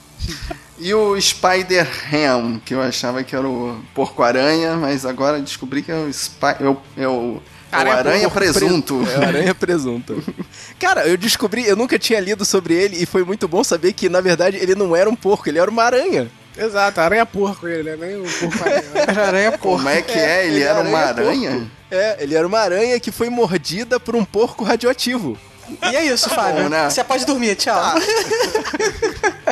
[0.78, 5.94] E o Spider-Ham, que eu achava que era o Porco-Aranha, mas agora descobri que é
[5.94, 7.42] o, Spy, é o, é o,
[7.72, 9.06] é o Aranha Presunto.
[9.10, 10.22] É o Aranha Presunto.
[10.78, 14.08] Cara, eu descobri, eu nunca tinha lido sobre ele e foi muito bom saber que,
[14.10, 16.30] na verdade, ele não era um porco, ele era uma aranha.
[16.58, 18.06] Exato, aranha porco ele, né?
[18.06, 19.26] Nem o porco aranha.
[19.26, 19.76] aranha porco.
[19.76, 20.46] Como é que é?
[20.46, 21.50] Ele, ele era uma aranha?
[21.52, 21.70] Porco.
[21.90, 25.38] É, ele era uma aranha que foi mordida por um porco radioativo.
[25.90, 26.64] E é isso, Fábio.
[26.64, 26.88] Bom, né?
[26.88, 27.76] Você pode dormir, tchau.
[27.76, 27.94] Ah.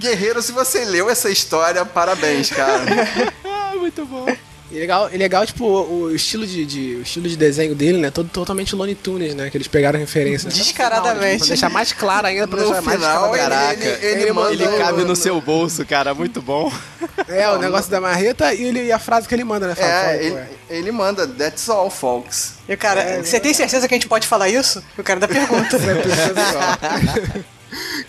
[0.00, 2.82] Guerreiro, se você leu essa história, parabéns, cara.
[3.78, 4.26] Muito bom.
[4.72, 8.10] E legal, e legal, tipo, o, estilo de, de, o estilo de desenho dele, né?
[8.10, 9.50] Todo totalmente Looney Tunes, né?
[9.50, 10.48] Que eles pegaram referência.
[10.48, 11.18] Descaradamente.
[11.18, 14.32] Final, tipo, deixar mais claro ainda pra no deixar mais final, Caraca, ele, ele, ele,
[14.32, 16.14] manda, ele cabe no seu bolso, cara.
[16.14, 16.72] Muito bom.
[17.28, 19.74] É, o negócio da marreta e, ele, e a frase que ele manda, né?
[19.76, 22.54] Fala, é, ele, ele, manda, that's all, folks.
[22.68, 24.82] E, cara, é, você tem certeza que a gente pode falar isso?
[24.98, 25.78] O cara da pergunta.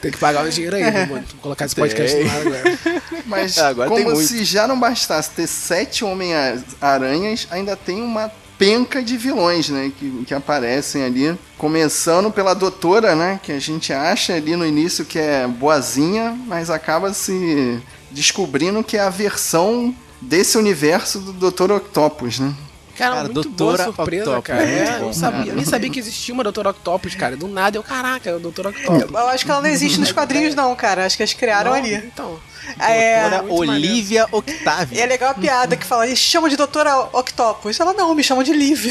[0.01, 1.23] tem que pagar um dinheiro aí, né, mano?
[1.41, 2.77] Colocar esse podcast no ar agora.
[3.25, 9.01] Mas é, agora como se já não bastasse ter sete Homem-Aranhas, ainda tem uma penca
[9.01, 9.91] de vilões, né?
[9.97, 11.37] Que, que aparecem ali.
[11.57, 13.39] Começando pela doutora, né?
[13.41, 17.79] Que a gente acha ali no início que é boazinha, mas acaba se
[18.09, 21.71] descobrindo que é a versão desse universo do Dr.
[21.71, 22.53] Octopus, né?
[23.01, 24.63] Cara, cara muito Doutora boa surpresa, Octopus, cara.
[24.63, 27.35] É, eu, sabia, eu nem sabia que existia uma Doutora Octopus, cara.
[27.35, 29.09] Do nada eu, caraca, é o Doutor Octopus.
[29.09, 31.05] Eu acho que ela não existe nos quadrinhos, não, cara.
[31.05, 31.95] Acho que eles criaram não, ali.
[31.95, 32.39] Então.
[32.79, 34.99] É, Doutora Olivia Octavia.
[34.99, 37.79] E é legal a piada que fala, eles chamam de Doutora Octopus.
[37.79, 38.85] Ela não, me chamam de Liv.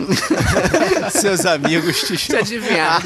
[1.12, 2.46] Seus amigos te chamam.
[2.46, 3.02] Se adivinhar.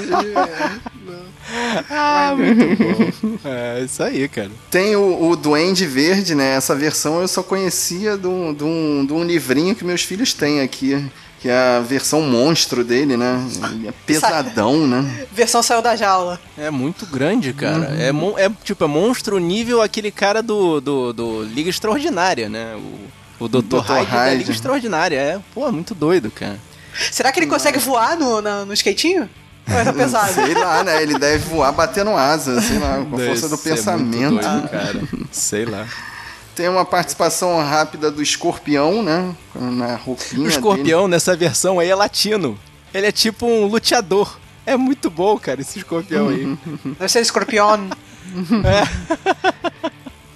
[1.91, 3.39] Ah, muito bom.
[3.45, 4.51] É isso aí, cara.
[4.71, 6.55] Tem o, o Duende Verde, né?
[6.55, 10.33] Essa versão eu só conhecia de um, de, um, de um livrinho que meus filhos
[10.33, 11.05] têm aqui.
[11.41, 13.39] Que é a versão monstro dele, né?
[13.71, 15.27] Ele é pesadão, né?
[15.31, 16.41] Versão saiu da jaula.
[16.57, 17.91] É muito grande, cara.
[17.91, 18.01] Uhum.
[18.01, 22.75] É, mon é tipo, é monstro nível aquele cara do, do, do Liga Extraordinária, né?
[23.39, 23.77] O, o Dr.
[23.81, 25.17] Hyde, da Liga Extraordinária.
[25.19, 26.59] É, pô, é muito doido, cara.
[27.13, 29.29] Será que ele consegue voar no, no, no skatinho?
[29.67, 30.33] Ou tá pesado?
[30.33, 31.03] sei lá, né?
[31.03, 34.41] Ele deve voar batendo asa, sei lá, com a força do pensamento.
[34.41, 35.03] Doido, cara.
[35.33, 35.87] sei lá.
[36.55, 39.35] Tem uma participação rápida do escorpião, né?
[39.55, 40.47] Na roupinha.
[40.47, 41.11] O escorpião dele.
[41.11, 42.59] nessa versão aí é latino.
[42.93, 44.39] Ele é tipo um luteador.
[44.65, 46.57] É muito bom, cara, esse escorpião aí.
[46.85, 47.89] Deve ser escorpião.
[48.65, 49.91] é.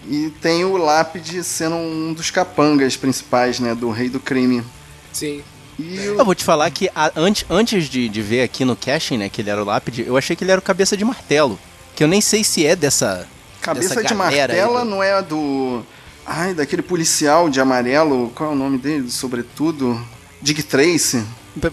[0.06, 3.74] e tem o Lápide sendo um dos capangas principais, né?
[3.74, 4.64] Do Rei do Crime.
[5.12, 5.42] Sim.
[5.78, 9.28] Eu vou te falar que a, antes, antes de, de ver aqui no casting, né,
[9.28, 11.58] que ele era o Lápide, eu achei que ele era o Cabeça de Martelo.
[11.94, 13.26] Que eu nem sei se é dessa.
[13.60, 14.90] Cabeça dessa de Martela do...
[14.90, 15.82] não é do.
[16.26, 18.30] Ai, daquele policial de amarelo.
[18.34, 19.10] Qual é o nome dele?
[19.10, 20.00] Sobretudo.
[20.40, 21.24] Dick Tracy.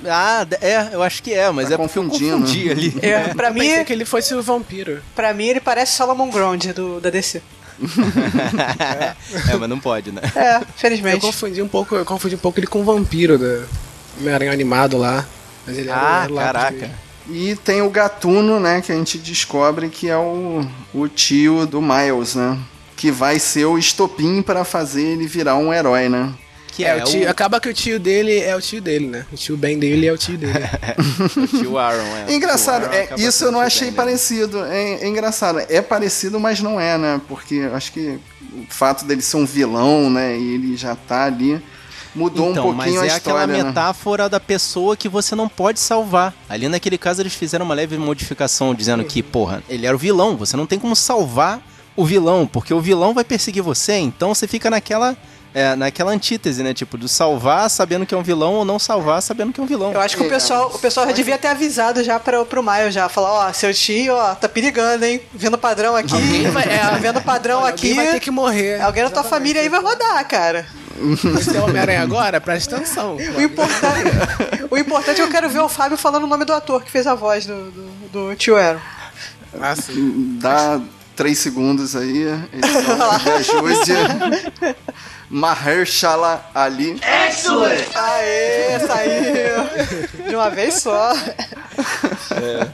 [0.08, 2.98] Ah, é, eu acho que é, mas tá é porque eu confundi ali.
[3.02, 3.84] É, pra eu mim.
[3.84, 5.02] que ele fosse o vampiro.
[5.16, 7.42] Pra mim, ele parece Solomon Grundy do, da DC.
[9.52, 10.22] é, mas não pode, né?
[10.36, 11.18] É, felizmente.
[11.18, 13.66] Eu confundi um pouco, eu confundi um pouco ele com o vampiro da
[14.20, 15.26] Homem-Aranha animado lá.
[15.66, 16.92] Mas ele ah, era, caraca.
[17.30, 21.82] E tem o Gatuno, né, que a gente descobre que é o, o tio do
[21.82, 22.58] Miles, né?
[22.96, 26.34] Que vai ser o estopim para fazer ele virar um herói, né?
[26.72, 27.30] Que é, é o tio, o...
[27.30, 29.26] acaba que o tio dele é o tio dele, né?
[29.32, 30.54] O tio Ben dele é o tio dele.
[31.36, 32.34] o tio Aaron, é.
[32.34, 34.64] Engraçado, Aaron é, isso eu não achei parecido.
[34.66, 37.22] É, é, engraçado, é parecido, mas não é, né?
[37.28, 38.20] Porque acho que
[38.54, 40.38] o fato dele ser um vilão, né?
[40.38, 41.62] E ele já tá ali
[42.16, 43.44] mudou então, um pouquinho mas é a história.
[43.44, 43.64] aquela né?
[43.64, 46.34] metáfora da pessoa que você não pode salvar.
[46.48, 50.36] Ali naquele caso eles fizeram uma leve modificação dizendo que, porra, ele era o vilão,
[50.36, 51.62] você não tem como salvar
[51.96, 55.16] o vilão, porque o vilão vai perseguir você, então você fica naquela
[55.56, 56.74] é, naquela antítese, né?
[56.74, 59.66] Tipo, do salvar sabendo que é um vilão ou não salvar sabendo que é um
[59.66, 59.94] vilão.
[59.94, 62.94] Eu acho que o pessoal, o pessoal já devia ter avisado já para pro Miles
[62.94, 63.08] já.
[63.08, 65.22] Falar, ó, seu tio, ó, tá perigando, hein?
[65.34, 66.14] Vendo padrão aqui.
[66.14, 67.94] Alguém vai, é, vendo padrão aqui.
[67.94, 68.82] vai ter que morrer.
[68.82, 70.66] Alguém da tua família aí vai rodar, cara.
[70.96, 72.40] Você é Homem-Aranha agora?
[72.40, 73.16] Presta atenção.
[73.16, 74.10] O importante,
[74.72, 76.92] o importante é que eu quero ver o Fábio falando o nome do ator que
[76.92, 78.80] fez a voz do, do, do tio Aaron.
[79.60, 80.38] Ah, sim.
[80.40, 80.80] Dá
[81.16, 82.22] três segundos aí.
[82.22, 83.92] Ele ajude.
[85.30, 87.02] Mahershala Ali.
[87.28, 87.88] Excellent!
[87.96, 90.28] Aê, saiu!
[90.30, 91.14] De uma vez só.
[92.32, 92.68] É.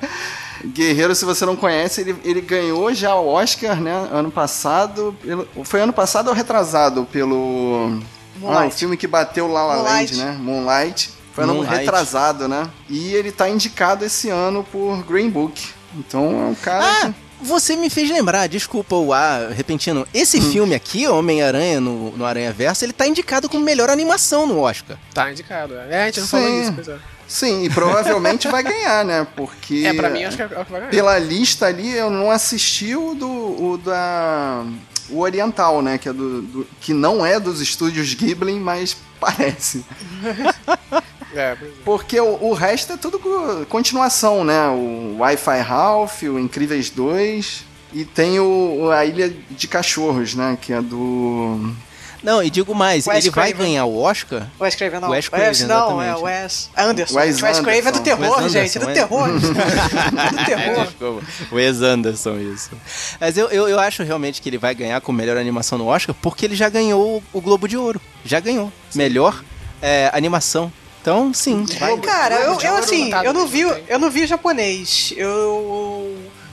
[0.65, 4.07] Guerreiro, se você não conhece, ele, ele ganhou já o Oscar, né?
[4.11, 5.15] Ano passado.
[5.21, 7.05] Pelo, foi ano passado ou retrasado?
[7.05, 7.99] Pelo.
[8.43, 10.37] Ah, o filme que bateu La La Land, né?
[10.39, 11.11] Moonlight.
[11.33, 11.79] Foi ano Moonlight.
[11.79, 12.69] retrasado, né?
[12.89, 15.69] E ele tá indicado esse ano por Green Book.
[15.95, 16.85] Então é um cara.
[16.85, 17.07] Ah!
[17.07, 17.31] Que...
[17.41, 20.07] Você me fez lembrar, desculpa o ar repentino.
[20.13, 20.51] Esse hum.
[20.51, 24.95] filme aqui, Homem-Aranha no, no Aranha Verso, ele tá indicado como melhor animação no Oscar.
[25.11, 25.87] Tá indicado, é.
[25.89, 26.31] é a gente não Sim.
[26.31, 26.97] falou isso, pois é.
[27.31, 29.25] Sim, e provavelmente vai ganhar, né?
[29.37, 29.85] Porque.
[29.85, 30.91] É, pra mim acho que é o que vai ganhar.
[30.91, 33.29] Pela lista ali, eu não assisti o do.
[33.29, 34.65] O da.
[35.09, 35.97] O Oriental, né?
[35.97, 39.85] Que, é do, do que não é dos estúdios Ghibli, mas parece.
[41.33, 41.55] É,
[41.85, 43.17] Porque o, o, resto é tudo
[43.69, 44.67] continuação, né?
[44.67, 47.63] O Wi-Fi Ralph, o Incríveis 2
[47.93, 50.57] e tem o, a Ilha de Cachorros, né?
[50.59, 51.73] Que é do.
[52.23, 53.53] Não, e digo mais, Wes ele Craven.
[53.53, 54.47] vai ganhar o Oscar?
[54.59, 55.09] Wes Craven não.
[55.09, 57.15] Wes Craven, Wes, não, é Wes Anderson.
[57.15, 59.29] Wes, Wes Craven é do terror, Anderson, gente, é do terror.
[59.29, 60.85] é do terror.
[60.85, 62.71] Desculpa, Wes Anderson, isso.
[63.19, 66.15] Mas eu, eu, eu acho realmente que ele vai ganhar com melhor animação no Oscar,
[66.21, 67.99] porque ele já ganhou o Globo de Ouro.
[68.23, 68.71] Já ganhou.
[68.89, 68.99] Sim.
[68.99, 69.43] Melhor
[69.81, 70.71] é, animação.
[71.01, 71.65] Então, sim.
[71.79, 71.97] Vai.
[71.97, 75.11] Cara, eu, eu assim, eu não vi, eu não vi o japonês.
[75.17, 76.00] Eu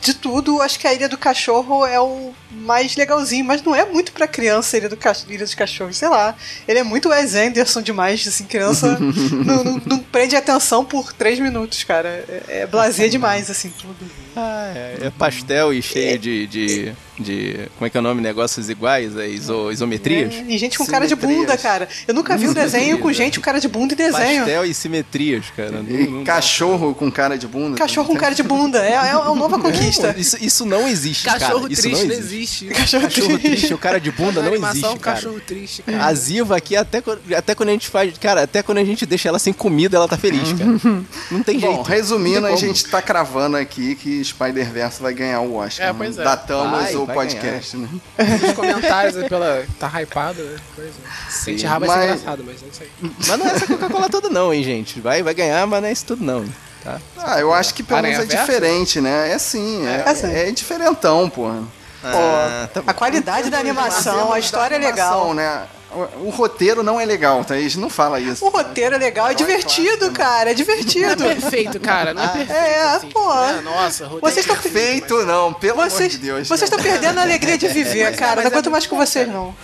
[0.01, 3.84] de tudo, acho que a Ilha do Cachorro é o mais legalzinho, mas não é
[3.84, 5.14] muito pra criança Ilha, do Ca...
[5.28, 6.34] Ilha dos Cachorros, sei lá.
[6.66, 11.38] Ele é muito Wes Anderson demais, assim, criança não, não, não, prende atenção por três
[11.38, 12.09] minutos, cara.
[12.28, 14.11] É, é blazer demais, assim, tudo.
[14.36, 18.03] Ah, é, é pastel e cheio é, de, de, de, Como é que é o
[18.03, 18.21] nome?
[18.21, 20.35] Negócios iguais, é iso, isometrias?
[20.35, 21.89] É, e gente com cara de bunda, cara.
[22.07, 24.45] Eu nunca vi um desenho com gente com cara de bunda e desenho.
[24.45, 25.83] Pastel e simetrias, cara.
[25.83, 27.77] Não, não cachorro com cara de bunda.
[27.77, 28.85] Cachorro com cara de bunda.
[28.85, 30.14] É, é uma nova conquista.
[30.16, 31.75] Isso, isso não existe, cachorro cara.
[31.75, 32.66] Triste isso não existe.
[32.66, 33.75] Cachorro, cachorro triste.
[33.75, 35.16] o cara de bunda não existe, cara.
[35.16, 36.07] cachorro triste, cara.
[36.07, 37.03] A Ziva aqui, até,
[37.37, 38.16] até quando a gente faz...
[38.19, 41.05] Cara, até quando a gente deixa ela sem comida, ela tá feliz, cara.
[41.31, 41.75] Não tem jeito.
[41.75, 45.89] Bom, resumindo, a gente tá cravando aqui que Spider-Verse vai ganhar o Oscar.
[45.89, 46.25] É, pois é.
[46.25, 47.90] Datamos vai, o vai podcast, ganhar.
[47.92, 48.00] né?
[48.48, 49.64] Os comentários pela...
[49.78, 50.56] Tá hypado, né?
[50.74, 50.92] Coisa.
[51.28, 51.96] Sim, Gente, rabo mas...
[51.96, 52.90] ser engraçado, mas não sei.
[53.00, 55.00] Mas não é essa Coca-Cola toda não, hein, gente.
[55.00, 56.44] Vai, vai ganhar, mas não é isso tudo não.
[56.84, 57.00] Tá?
[57.16, 59.32] Ah, eu acho que pelo menos é diferente, né?
[59.32, 61.62] É sim, é, é, é diferentão, porra.
[62.02, 65.34] Ah, tá a qualidade da animação, a história é legal.
[65.34, 65.66] Né?
[65.91, 67.74] O, roteiro não é legal, Thaís.
[67.74, 68.45] Não fala isso.
[68.45, 70.51] O roteiro é legal, é divertido, cara.
[70.51, 71.24] É divertido.
[71.24, 72.12] Não é perfeito, cara.
[72.12, 72.53] Não é perfeito.
[72.53, 73.32] É, assim, pô.
[73.32, 75.26] É, nossa, roteiro vocês estão perfeito, mas...
[75.26, 75.53] não.
[75.55, 76.49] Pelo vocês, amor de Deus.
[76.49, 78.43] Vocês estão perdendo a alegria de viver, cara.
[78.43, 79.55] Não aguento mais com vocês, não.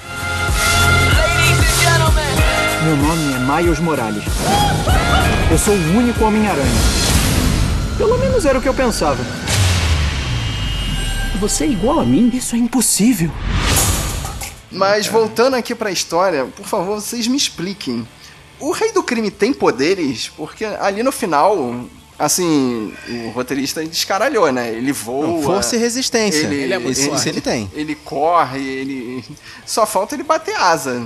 [2.84, 4.24] Meu nome é Miles Morales.
[5.50, 6.64] Eu sou o único Homem-Aranha.
[7.98, 9.22] Pelo menos era o que eu pensava.
[11.38, 12.30] Você é igual a mim?
[12.32, 13.30] Isso é impossível.
[14.74, 18.06] Mas voltando aqui pra história, por favor, vocês me expliquem.
[18.60, 20.28] O Rei do Crime tem poderes?
[20.36, 21.86] Porque ali no final,
[22.18, 22.94] assim,
[23.26, 24.70] o roteirista descaralhou, né?
[24.70, 25.26] Ele voa.
[25.26, 26.46] Não, força e resistência.
[26.46, 27.70] Ele, ele é muito isso, isso ele tem.
[27.74, 29.24] Ele corre, ele.
[29.66, 31.04] Só falta ele bater asa.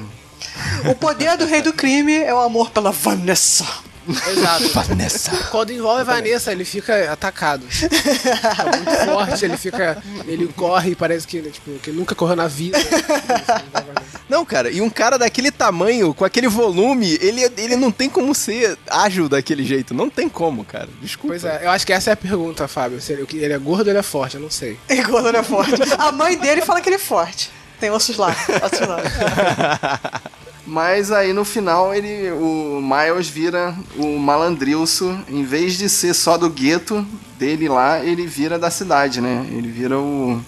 [0.88, 3.66] O poder do Rei do Crime é o amor pela Vanessa.
[4.08, 4.68] Exato.
[4.70, 5.30] Vanessa.
[5.50, 7.64] Quando envolve a Vanessa, ele fica atacado.
[7.68, 7.88] Fica
[8.76, 10.02] muito forte, ele fica.
[10.26, 12.78] Ele corre e parece que, tipo, que nunca correu na vida.
[14.28, 18.34] Não, cara, e um cara daquele tamanho, com aquele volume, ele, ele não tem como
[18.34, 19.94] ser ágil daquele jeito.
[19.94, 20.88] Não tem como, cara.
[21.00, 21.28] Desculpa.
[21.28, 23.00] Pois é, eu acho que essa é a pergunta, Fábio.
[23.00, 24.36] Se ele, ele é gordo ou ele é forte?
[24.36, 24.78] Eu não sei.
[24.88, 25.74] É gordo ou ele é forte?
[25.98, 27.50] A mãe dele fala que ele é forte.
[27.78, 28.34] Tem ossos lá.
[28.64, 28.98] Ossos lá.
[30.68, 36.36] Mas aí no final ele, o Miles vira o malandrilso, em vez de ser só
[36.36, 37.06] do gueto
[37.38, 39.48] dele lá, ele vira da cidade, né?
[39.50, 40.38] Ele vira o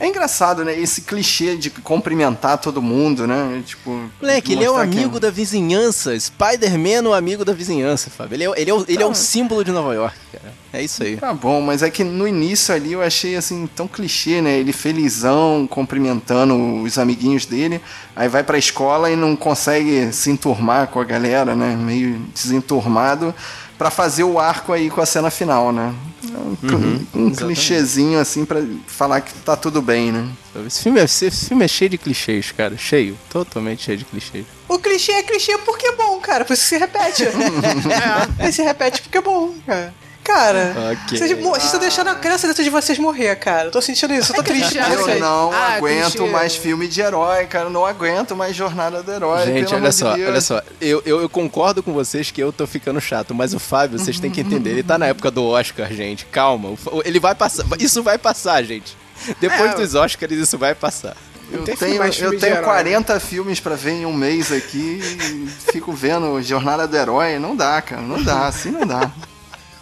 [0.00, 0.76] é engraçado, né?
[0.80, 3.62] Esse clichê de cumprimentar todo mundo, né?
[3.66, 4.10] Tipo.
[4.18, 5.20] Moleque, ele é o amigo que...
[5.20, 6.18] da vizinhança.
[6.18, 8.34] Spider-Man o amigo da vizinhança, Fábio.
[8.34, 10.54] Ele é, ele é, o, ele é o símbolo de Nova York, cara.
[10.72, 11.18] É isso aí.
[11.18, 14.56] Tá bom, mas é que no início ali eu achei assim tão clichê, né?
[14.56, 17.78] Ele felizão, cumprimentando os amiguinhos dele.
[18.16, 21.76] Aí vai pra escola e não consegue se enturmar com a galera, né?
[21.76, 23.34] Meio desenturmado
[23.76, 25.94] para fazer o arco aí com a cena final, né?
[26.32, 30.28] Um, uhum, um clichêzinho assim para falar que tá tudo bem, né?
[30.66, 32.76] Esse filme, é, esse filme é cheio de clichês, cara.
[32.76, 33.18] Cheio.
[33.30, 34.46] Totalmente cheio de clichês.
[34.68, 36.44] O clichê é clichê porque é bom, cara.
[36.44, 37.24] Por isso se repete.
[38.38, 39.94] é, se repete porque é bom, cara.
[40.32, 41.18] Cara, okay.
[41.18, 43.66] vocês, vocês estão deixando a criança dentro de vocês morrer, cara.
[43.66, 44.78] Eu tô sentindo isso, eu tô triste.
[44.78, 46.30] Eu não ah, aguento clichê.
[46.30, 47.64] mais filme de herói, cara.
[47.64, 49.46] Eu não aguento mais jornada do herói.
[49.46, 50.62] Gente, olha só, de olha só.
[50.80, 54.20] Eu, eu, eu, concordo com vocês que eu tô ficando chato, mas o Fábio, vocês
[54.20, 56.24] têm que entender, ele tá na época do Oscar, gente.
[56.26, 56.74] Calma.
[57.04, 57.64] Ele vai passar.
[57.80, 58.96] Isso vai passar, gente.
[59.40, 61.16] Depois é, dos Oscars, isso vai passar.
[61.52, 66.40] Eu tenho, eu tenho 40 filmes para ver em um mês aqui e fico vendo
[66.40, 67.40] Jornada do Herói.
[67.40, 68.00] Não dá, cara.
[68.00, 68.46] Não dá.
[68.46, 69.10] Assim não dá.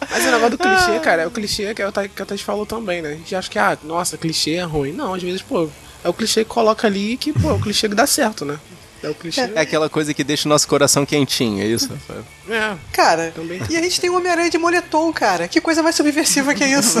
[0.09, 3.09] Mas o negócio do clichê, cara, é o clichê que a Tati falou também, né?
[3.09, 4.91] A gente acha que, ah, nossa, clichê é ruim.
[4.91, 5.69] Não, às vezes, pô,
[6.03, 8.59] é o clichê que coloca ali que, pô, é o clichê que dá certo, né?
[9.01, 9.49] É o clichê.
[9.55, 11.91] É aquela coisa que deixa o nosso coração quentinho, é isso?
[12.49, 12.75] É.
[12.91, 13.61] Cara, Também.
[13.69, 15.47] e a gente tem o Homem-Aranha de moletom, cara.
[15.47, 16.99] Que coisa mais subversiva que é isso?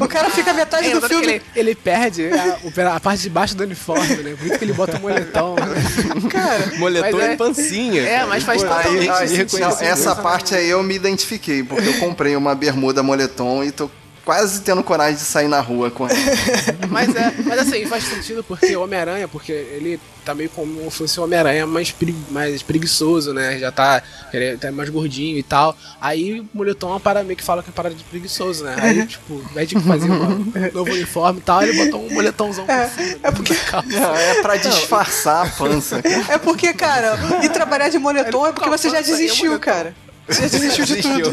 [0.00, 1.26] o cara fica metade é, do filme.
[1.26, 4.36] Ele, ele, perde a, a, parte de baixo do uniforme, né?
[4.38, 5.54] Por isso que ele bota o moletom.
[5.56, 6.28] Né?
[6.30, 8.02] Cara, moletom é, e pancinha.
[8.02, 12.36] É, mas faz totalmente aí, não, Essa parte aí eu me identifiquei, porque eu comprei
[12.36, 13.90] uma bermuda moletom e tô
[14.24, 16.18] quase tendo coragem de sair na rua com ela.
[16.88, 20.98] mas é, mas assim, faz sentido porque o Homem-Aranha, porque ele tá meio como se
[20.98, 21.94] fosse o Homem-Aranha mais,
[22.30, 23.58] mais preguiçoso, né?
[23.58, 24.02] Já tá,
[24.32, 25.76] ele tá mais gordinho e tal.
[26.00, 28.76] Aí o moletom é uma parada meio que fala que é parada de preguiçoso, né?
[28.78, 32.64] Aí, tipo, ao invés de fazer um novo uniforme e tal, ele botou um moletomzão
[32.68, 33.18] é, por cima.
[33.22, 33.52] É porque.
[33.86, 36.00] Não, é pra disfarçar a pança.
[36.28, 39.94] É porque, cara, e trabalhar de moletom é porque você já desistiu, cara.
[40.32, 41.30] Você desistiu de tudo.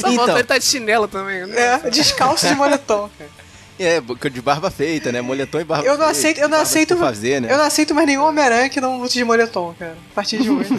[0.00, 1.80] Só então, falta ele tá de chinelo também, né?
[1.84, 3.10] É, descalço de moletom,
[3.78, 4.00] É,
[4.30, 5.20] de barba feita, né?
[5.20, 7.52] Moletom e barba eu não aceito, Eu não aceito, fazer, né?
[7.52, 9.96] Eu não aceito mais nenhum Homem-Aranha que não lute de moletom, cara.
[10.12, 10.70] A partir de hoje.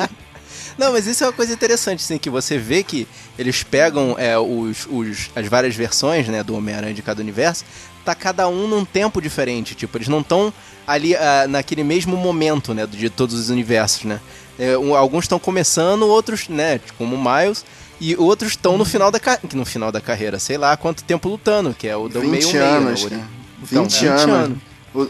[0.78, 3.06] não, mas isso é uma coisa interessante, assim, que você vê que
[3.38, 7.64] eles pegam é, os, os, as várias versões, né, do Homem-Aranha de cada universo,
[8.04, 9.74] tá cada um num tempo diferente.
[9.74, 10.52] Tipo, eles não estão
[10.86, 14.20] ali uh, naquele mesmo momento, né, de todos os universos, né?
[14.58, 17.64] É, um, alguns estão começando, outros, né, como o Miles,
[18.00, 19.20] e outros estão no final da
[19.54, 23.04] no final da carreira, sei lá quanto tempo lutando, que é o do meio anos,
[23.04, 23.26] meio, né?
[23.62, 24.22] 20, 20 anos.
[24.22, 24.58] anos.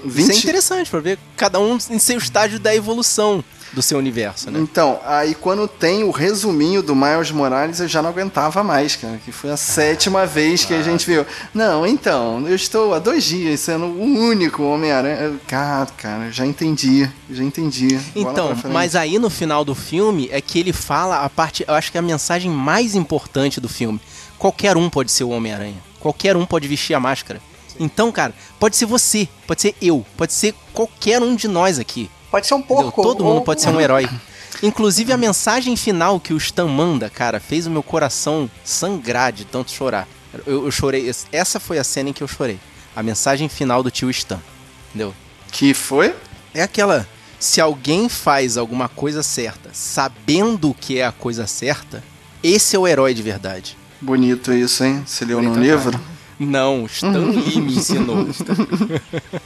[0.05, 0.19] 20...
[0.21, 3.43] Isso é interessante para ver cada um em seu estágio da evolução
[3.73, 4.61] do seu universo, né?
[4.61, 9.19] Então, aí quando tem o resuminho do Miles Morales, eu já não aguentava mais, cara.
[9.25, 11.25] Que foi a sétima vez que a gente viu.
[11.55, 15.39] Não, então, eu estou há dois dias sendo o único Homem-Aranha.
[15.47, 17.09] Cara, cara, já entendi.
[17.31, 17.99] Já entendi.
[18.15, 21.65] Então, mas aí no final do filme é que ele fala a parte.
[21.67, 24.01] Eu acho que é a mensagem mais importante do filme.
[24.39, 25.83] Qualquer um pode ser o Homem-Aranha.
[25.99, 27.41] Qualquer um pode vestir a máscara.
[27.79, 32.11] Então, cara, pode ser você, pode ser eu, pode ser qualquer um de nós aqui.
[32.33, 33.03] Pode ser um porco.
[33.03, 34.09] Todo mundo pode ser um herói.
[34.63, 39.45] Inclusive a mensagem final que o Stan manda, cara, fez o meu coração sangrar de
[39.45, 40.09] tanto chorar.
[40.47, 41.13] Eu, eu, chorei.
[41.31, 42.59] Essa foi a cena em que eu chorei.
[42.97, 44.41] A mensagem final do tio Stan.
[44.89, 45.15] Entendeu?
[45.51, 46.15] Que foi?
[46.55, 47.07] É aquela.
[47.39, 52.03] Se alguém faz alguma coisa certa, sabendo que é a coisa certa,
[52.43, 53.77] esse é o herói de verdade.
[54.01, 55.03] Bonito isso, hein?
[55.05, 56.01] Você leu no livro?
[56.39, 58.27] Não, Stan Lee me ensinou.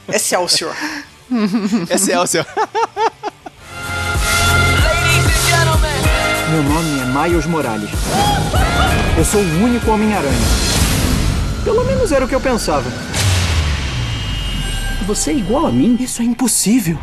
[0.07, 0.75] Esse é o senhor.
[1.89, 2.45] Esse é o seu.
[6.49, 7.89] Meu nome é Miles Morales.
[9.17, 10.47] Eu sou o único Homem-Aranha.
[11.63, 12.89] Pelo menos era o que eu pensava.
[15.05, 15.97] Você é igual a mim?
[15.99, 16.97] Isso é impossível.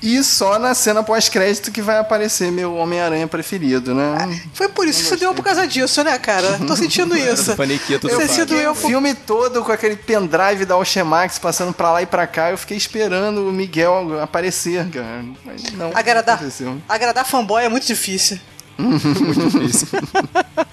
[0.00, 4.40] E só na cena pós-crédito que vai aparecer meu Homem-Aranha preferido, né?
[4.54, 6.58] Foi por isso que você deu por causa disso, né, cara?
[6.66, 7.56] Tô sentindo isso.
[7.56, 8.34] Paniquito do Você Fábio.
[8.34, 12.26] se doeu O filme todo com aquele pendrive da Alchemax passando pra lá e pra
[12.28, 15.24] cá, eu fiquei esperando o Miguel aparecer, cara.
[15.44, 15.90] Mas não.
[15.92, 16.80] Agradar, aconteceu.
[16.88, 18.38] agradar fanboy é muito difícil.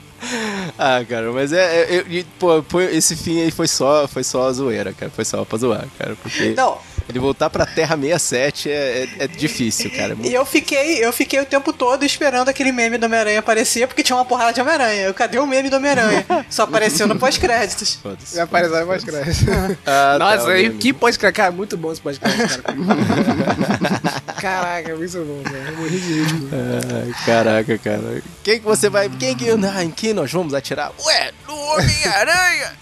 [0.77, 1.83] Ah, cara, mas é.
[1.83, 5.11] é- eu- pô, esse fim aí foi só, foi só zoeira, cara.
[5.15, 6.15] Foi só pra zoar, cara.
[6.21, 6.77] Porque Não.
[7.07, 10.15] Ele voltar pra Terra 67 é, é, é difícil, cara.
[10.23, 14.01] E eu fiquei, eu fiquei o tempo todo esperando aquele meme do Homem-Aranha aparecer, porque
[14.03, 15.13] tinha uma porrada de Homem-Aranha.
[15.13, 16.25] Cadê o meme do Homem-Aranha?
[16.49, 17.99] Só apareceu no pós-créditos.
[18.33, 19.45] Já apareceu no pós-crédito.
[19.85, 20.79] Ah, tá, Nossa, aí, meme.
[20.79, 21.35] que pós-crédito.
[21.35, 22.75] Cara, muito bom esse pós-crédito, cara.
[24.41, 25.57] Caraca, muito bom, cara.
[25.69, 26.21] Eu morri de.
[26.53, 28.21] Ai, caraca, cara.
[28.43, 29.09] Quem que você vai.
[29.09, 29.45] Quem que.
[29.49, 30.91] Ah, em quem nós vamos atirar?
[31.05, 32.73] Ué, no Homem-Aranha!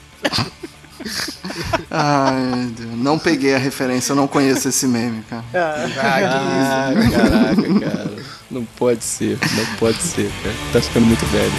[1.89, 2.91] Ai, Deus.
[2.97, 5.43] Não peguei a referência, eu não conheço esse meme, cara.
[5.54, 8.14] Ah, caraca, cara.
[8.49, 10.56] Não pode ser, não pode ser, cara.
[10.72, 11.51] Tá ficando muito velho.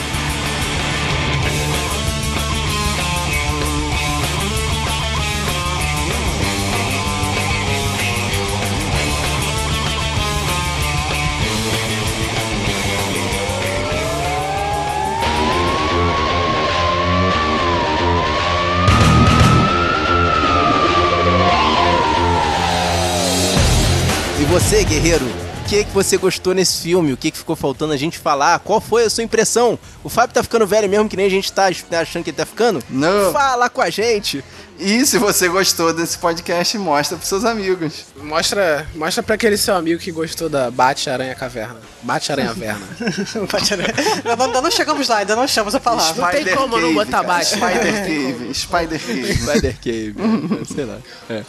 [24.94, 25.26] Guerreiro,
[25.64, 27.12] que, que você gostou nesse filme?
[27.12, 28.58] O que, que ficou faltando a gente falar?
[28.60, 29.78] Qual foi a sua impressão?
[30.02, 32.46] O Fábio tá ficando velho mesmo, que nem a gente tá achando que ele tá
[32.46, 32.82] ficando?
[32.90, 33.32] Não.
[33.32, 34.44] Fala com a gente!
[34.78, 38.06] E se você gostou desse podcast, mostra pros seus amigos.
[38.16, 41.80] Mostra, mostra pra aquele seu amigo que gostou da Bate-Aranha Caverna.
[42.02, 42.84] Bate-Aranha-Verna.
[42.98, 46.20] ainda, não, ainda não chegamos lá, ainda não achamos a palavra.
[46.20, 47.26] Não tem Spider como não Cave, botar cara.
[47.28, 47.54] baixo.
[47.54, 49.34] Spider Cave, Spider Cave.
[49.34, 50.98] Spider Cave, sei lá.
[51.30, 51.42] É.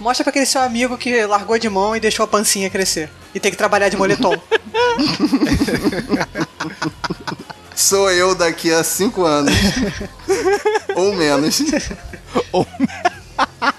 [0.00, 3.10] Mostra pra aquele seu amigo que largou de mão e deixou a pancinha crescer.
[3.36, 4.32] E tem que trabalhar de moletom.
[7.76, 9.52] Sou eu daqui a cinco anos.
[10.96, 11.60] Ou menos.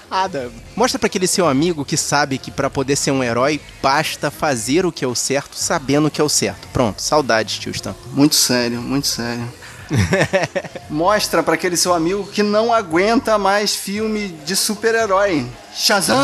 [0.08, 0.52] Nada.
[0.76, 4.86] Mostra pra aquele seu amigo que sabe que pra poder ser um herói basta fazer
[4.86, 6.68] o que é o certo, sabendo o que é o certo.
[6.72, 7.96] Pronto, saudades, tio Stan.
[8.12, 9.42] Muito sério, muito sério.
[10.88, 15.44] Mostra pra aquele seu amigo que não aguenta mais filme de super-herói.
[15.74, 16.16] Shazam!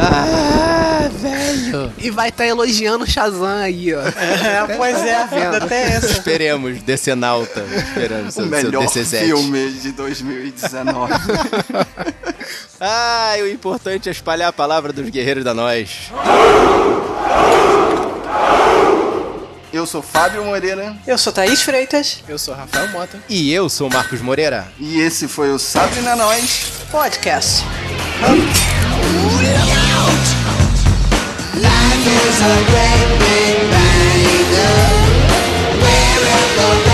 [0.00, 1.92] Ah, velho.
[1.98, 4.00] E vai estar elogiando o Shazam aí, ó.
[4.00, 6.06] é, pois é, ainda tem essa.
[6.12, 7.60] Esperemos, Decenalta.
[7.76, 9.18] Esperamos, O seu, seu melhor DC7.
[9.26, 11.12] filme de 2019.
[12.80, 16.10] Ah, e o importante é espalhar a palavra dos guerreiros da nós.
[19.70, 23.18] Eu sou Fábio Moreira Eu sou Thaís Freitas, Eu sou Rafael Mota.
[23.28, 24.66] E eu sou o Marcos Moreira.
[24.78, 26.64] e esse foi o Sabrina Nós.
[26.90, 27.62] podcast.
[31.60, 33.88] Life is a great big bang.
[35.82, 36.87] Where in the